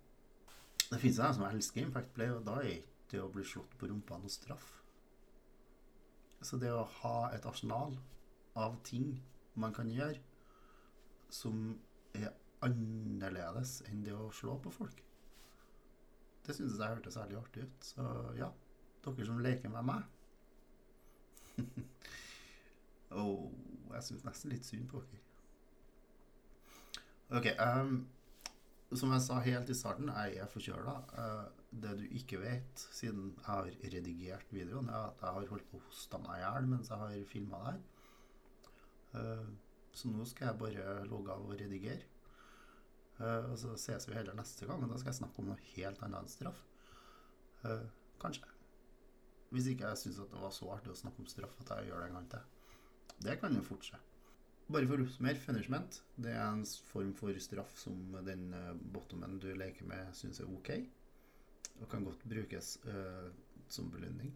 Det 0.93 1.01
fins 1.01 1.19
en 1.19 1.35
som 1.35 1.45
elsker 1.47 1.81
Impact 1.81 2.13
Play, 2.13 2.29
og 2.29 2.45
da 2.45 2.59
er 2.61 2.77
ikke 2.77 3.13
det 3.13 3.21
å 3.23 3.31
bli 3.33 3.45
slått 3.47 3.73
på 3.79 3.89
rumpa 3.89 4.19
noe 4.21 4.31
straff. 4.31 4.67
Så 6.43 6.59
det 6.61 6.69
å 6.73 6.85
ha 6.99 7.17
et 7.33 7.45
arsenal 7.49 7.97
av 8.59 8.77
ting 8.85 9.15
man 9.57 9.73
kan 9.73 9.89
gjøre 9.89 10.19
som 11.33 11.73
er 12.13 12.29
annerledes 12.63 13.79
enn 13.89 14.03
det 14.05 14.13
å 14.13 14.29
slå 14.35 14.59
på 14.61 14.73
folk 14.73 15.01
det 16.45 16.55
syntes 16.55 16.79
jeg 16.79 16.95
hørtes 16.95 17.15
særlig 17.15 17.37
artig 17.39 17.63
ut. 17.63 17.85
Så 17.87 18.07
ja, 18.37 18.49
dere 19.05 19.27
som 19.27 19.39
leker 19.43 19.71
med 19.71 19.87
meg 19.87 20.01
oh, 23.21 23.51
Jeg 23.93 24.03
syns 24.07 24.25
nesten 24.25 24.51
litt 24.51 24.67
synd 24.67 24.89
på 24.91 25.03
dere. 25.03 25.21
Ok. 27.37 27.47
Um, 27.61 27.93
som 28.99 29.11
jeg 29.13 29.23
sa 29.25 29.39
helt 29.43 29.69
i 29.69 29.75
starten, 29.77 30.09
jeg 30.11 30.37
er 30.41 30.49
forkjøla. 30.51 30.93
Uh, 31.17 31.63
det 31.83 31.93
du 31.99 32.03
ikke 32.17 32.39
vet, 32.41 32.85
siden 32.95 33.31
jeg 33.31 33.45
har 33.47 33.69
redigert 33.93 34.53
videoen, 34.53 34.89
er 34.89 35.09
at 35.09 35.21
jeg 35.23 35.37
har 35.37 35.51
holdt 35.51 35.69
på 35.71 35.79
å 35.79 35.85
hoste 35.87 36.19
meg 36.23 36.39
i 36.39 36.43
hjel 36.43 36.69
mens 36.71 36.91
jeg 36.91 37.01
har 37.01 37.27
filma 37.29 37.61
det 37.61 37.71
her. 37.71 37.83
Uh, 39.13 39.51
så 39.93 40.09
nå 40.09 40.25
skal 40.25 40.49
jeg 40.49 40.61
bare 40.61 40.95
logge 41.09 41.33
av 41.33 41.45
og 41.45 41.55
redigere. 41.59 42.05
Uh, 43.19 43.51
og 43.51 43.57
så 43.61 43.75
ses 43.79 44.09
vi 44.09 44.17
heller 44.17 44.37
neste 44.37 44.67
gang, 44.69 44.81
og 44.83 44.89
da 44.91 44.97
skal 45.01 45.13
jeg 45.13 45.21
snakke 45.21 45.43
om 45.43 45.51
noe 45.51 45.69
helt 45.75 46.01
annet 46.05 46.23
enn 46.23 46.33
straff. 46.33 46.63
Kanskje. 48.19 48.49
Hvis 49.53 49.69
ikke 49.71 49.87
jeg 49.87 49.99
syns 50.01 50.17
det 50.19 50.41
var 50.41 50.51
så 50.51 50.67
artig 50.73 50.91
å 50.91 50.97
snakke 50.97 51.23
om 51.23 51.29
straff 51.31 51.53
at 51.61 51.69
jeg 51.77 51.91
gjør 51.91 52.01
det 52.01 52.09
en 52.09 52.17
gang 52.17 52.25
til. 52.33 52.49
Det 53.23 53.37
kan 53.39 53.55
jo 53.55 53.61
fort 53.63 53.85
skje. 53.87 53.99
Bare 54.71 54.87
for 54.87 54.97
å 54.97 55.05
oppsummere, 55.05 55.41
punishment 55.43 55.99
det 56.15 56.31
er 56.33 56.43
en 56.45 56.63
form 56.87 57.11
for 57.17 57.35
straff 57.43 57.75
som 57.77 58.15
den 58.25 58.47
uh, 58.55 58.71
bottomen 58.95 59.37
du 59.43 59.49
leker 59.57 59.85
med, 59.89 60.13
syns 60.15 60.39
er 60.39 60.49
ok. 60.49 60.71
Og 61.81 61.87
kan 61.91 62.05
godt 62.07 62.23
brukes 62.29 62.77
uh, 62.87 63.29
som 63.67 63.91
belønning. 63.91 64.31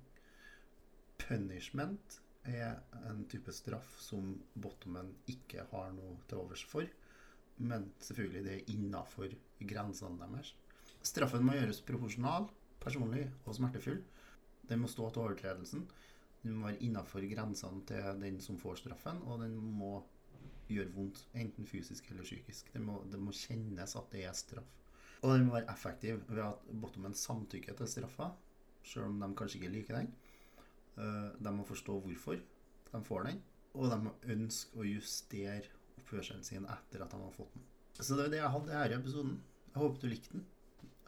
Punishment 1.21 2.19
er 2.47 2.79
en 3.07 3.23
type 3.31 3.51
straff 3.55 3.97
som 4.03 4.35
bottomen 4.55 5.13
ikke 5.31 5.65
har 5.71 5.91
noe 5.95 6.19
til 6.27 6.43
overs 6.43 6.63
for 6.67 6.87
men 7.57 7.91
selvfølgelig 7.99 8.43
det 8.45 8.53
er 8.55 8.73
innafor 8.73 9.33
grensene 9.69 10.19
deres. 10.21 10.53
Straffen 11.05 11.45
må 11.45 11.55
gjøres 11.57 11.81
proporsjonal, 11.87 12.47
personlig 12.83 13.25
og 13.45 13.55
smertefull. 13.57 14.03
Den 14.69 14.83
må 14.83 14.89
stå 14.91 15.09
til 15.09 15.23
overtredelsen. 15.23 15.87
Den 16.43 16.57
må 16.57 16.67
være 16.67 16.83
innafor 16.85 17.25
grensene 17.31 17.83
til 17.89 18.21
den 18.21 18.39
som 18.43 18.59
får 18.61 18.83
straffen, 18.83 19.21
og 19.25 19.41
den 19.41 19.55
må 19.57 20.03
gjøre 20.75 20.93
vondt, 20.95 21.21
enten 21.33 21.65
fysisk 21.69 22.09
eller 22.11 22.23
psykisk. 22.27 22.71
Det 22.73 22.81
må, 22.81 22.99
det 23.11 23.19
må 23.19 23.31
kjennes 23.35 23.95
at 23.95 24.11
det 24.11 24.25
er 24.27 24.33
straff. 24.37 24.73
Og 25.23 25.31
den 25.33 25.47
må 25.47 25.53
være 25.57 25.71
effektiv 25.73 26.19
ved 26.29 26.43
at 26.43 26.67
bottomen 26.81 27.13
samtykker 27.17 27.73
til 27.79 27.87
straffa, 27.89 28.27
sjøl 28.85 29.07
om 29.09 29.19
de 29.23 29.29
kanskje 29.39 29.59
ikke 29.61 29.71
liker 29.73 29.97
den. 30.01 30.11
Eh, 30.97 31.29
De 31.43 31.53
må 31.55 31.63
forstå 31.65 31.99
hvorfor 32.03 32.37
de 32.91 33.01
får 33.03 33.23
den, 33.29 33.41
og 33.73 33.89
de 33.91 33.97
må 34.03 34.13
ønske 34.35 34.77
å 34.79 34.85
justere 34.87 35.65
oppførselen 35.97 36.43
sin 36.45 36.65
etter 36.69 37.01
at 37.03 37.11
de 37.11 37.17
har 37.23 37.33
fått 37.35 37.53
den. 37.57 37.65
Så 37.97 38.15
det 38.15 38.27
er 38.27 38.33
det 38.35 38.41
jeg 38.43 38.53
hadde 38.53 38.71
i 38.73 38.89
denne 38.91 39.01
episoden. 39.01 39.37
Jeg 39.73 39.81
håper 39.81 40.01
du 40.03 40.07
likte 40.11 40.33
den. 40.37 40.45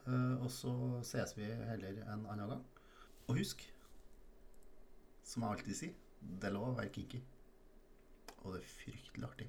Eh, 0.07 0.35
Og 0.43 0.49
så 0.51 0.73
ses 1.05 1.35
vi 1.37 1.45
heller 1.45 2.01
en 2.09 2.25
annen 2.25 2.49
gang. 2.55 2.63
Og 3.29 3.37
husk, 3.37 3.61
som 5.23 5.43
jeg 5.45 5.51
alltid 5.59 5.77
sier, 5.77 5.93
det 6.21 6.49
er 6.49 6.55
lov 6.55 6.71
å 6.71 6.77
være 6.79 6.91
kinky. 6.95 7.19
Og 8.43 8.53
det 8.53 8.61
er 8.61 8.65
fryktelig 8.65 9.29
artig. 9.29 9.47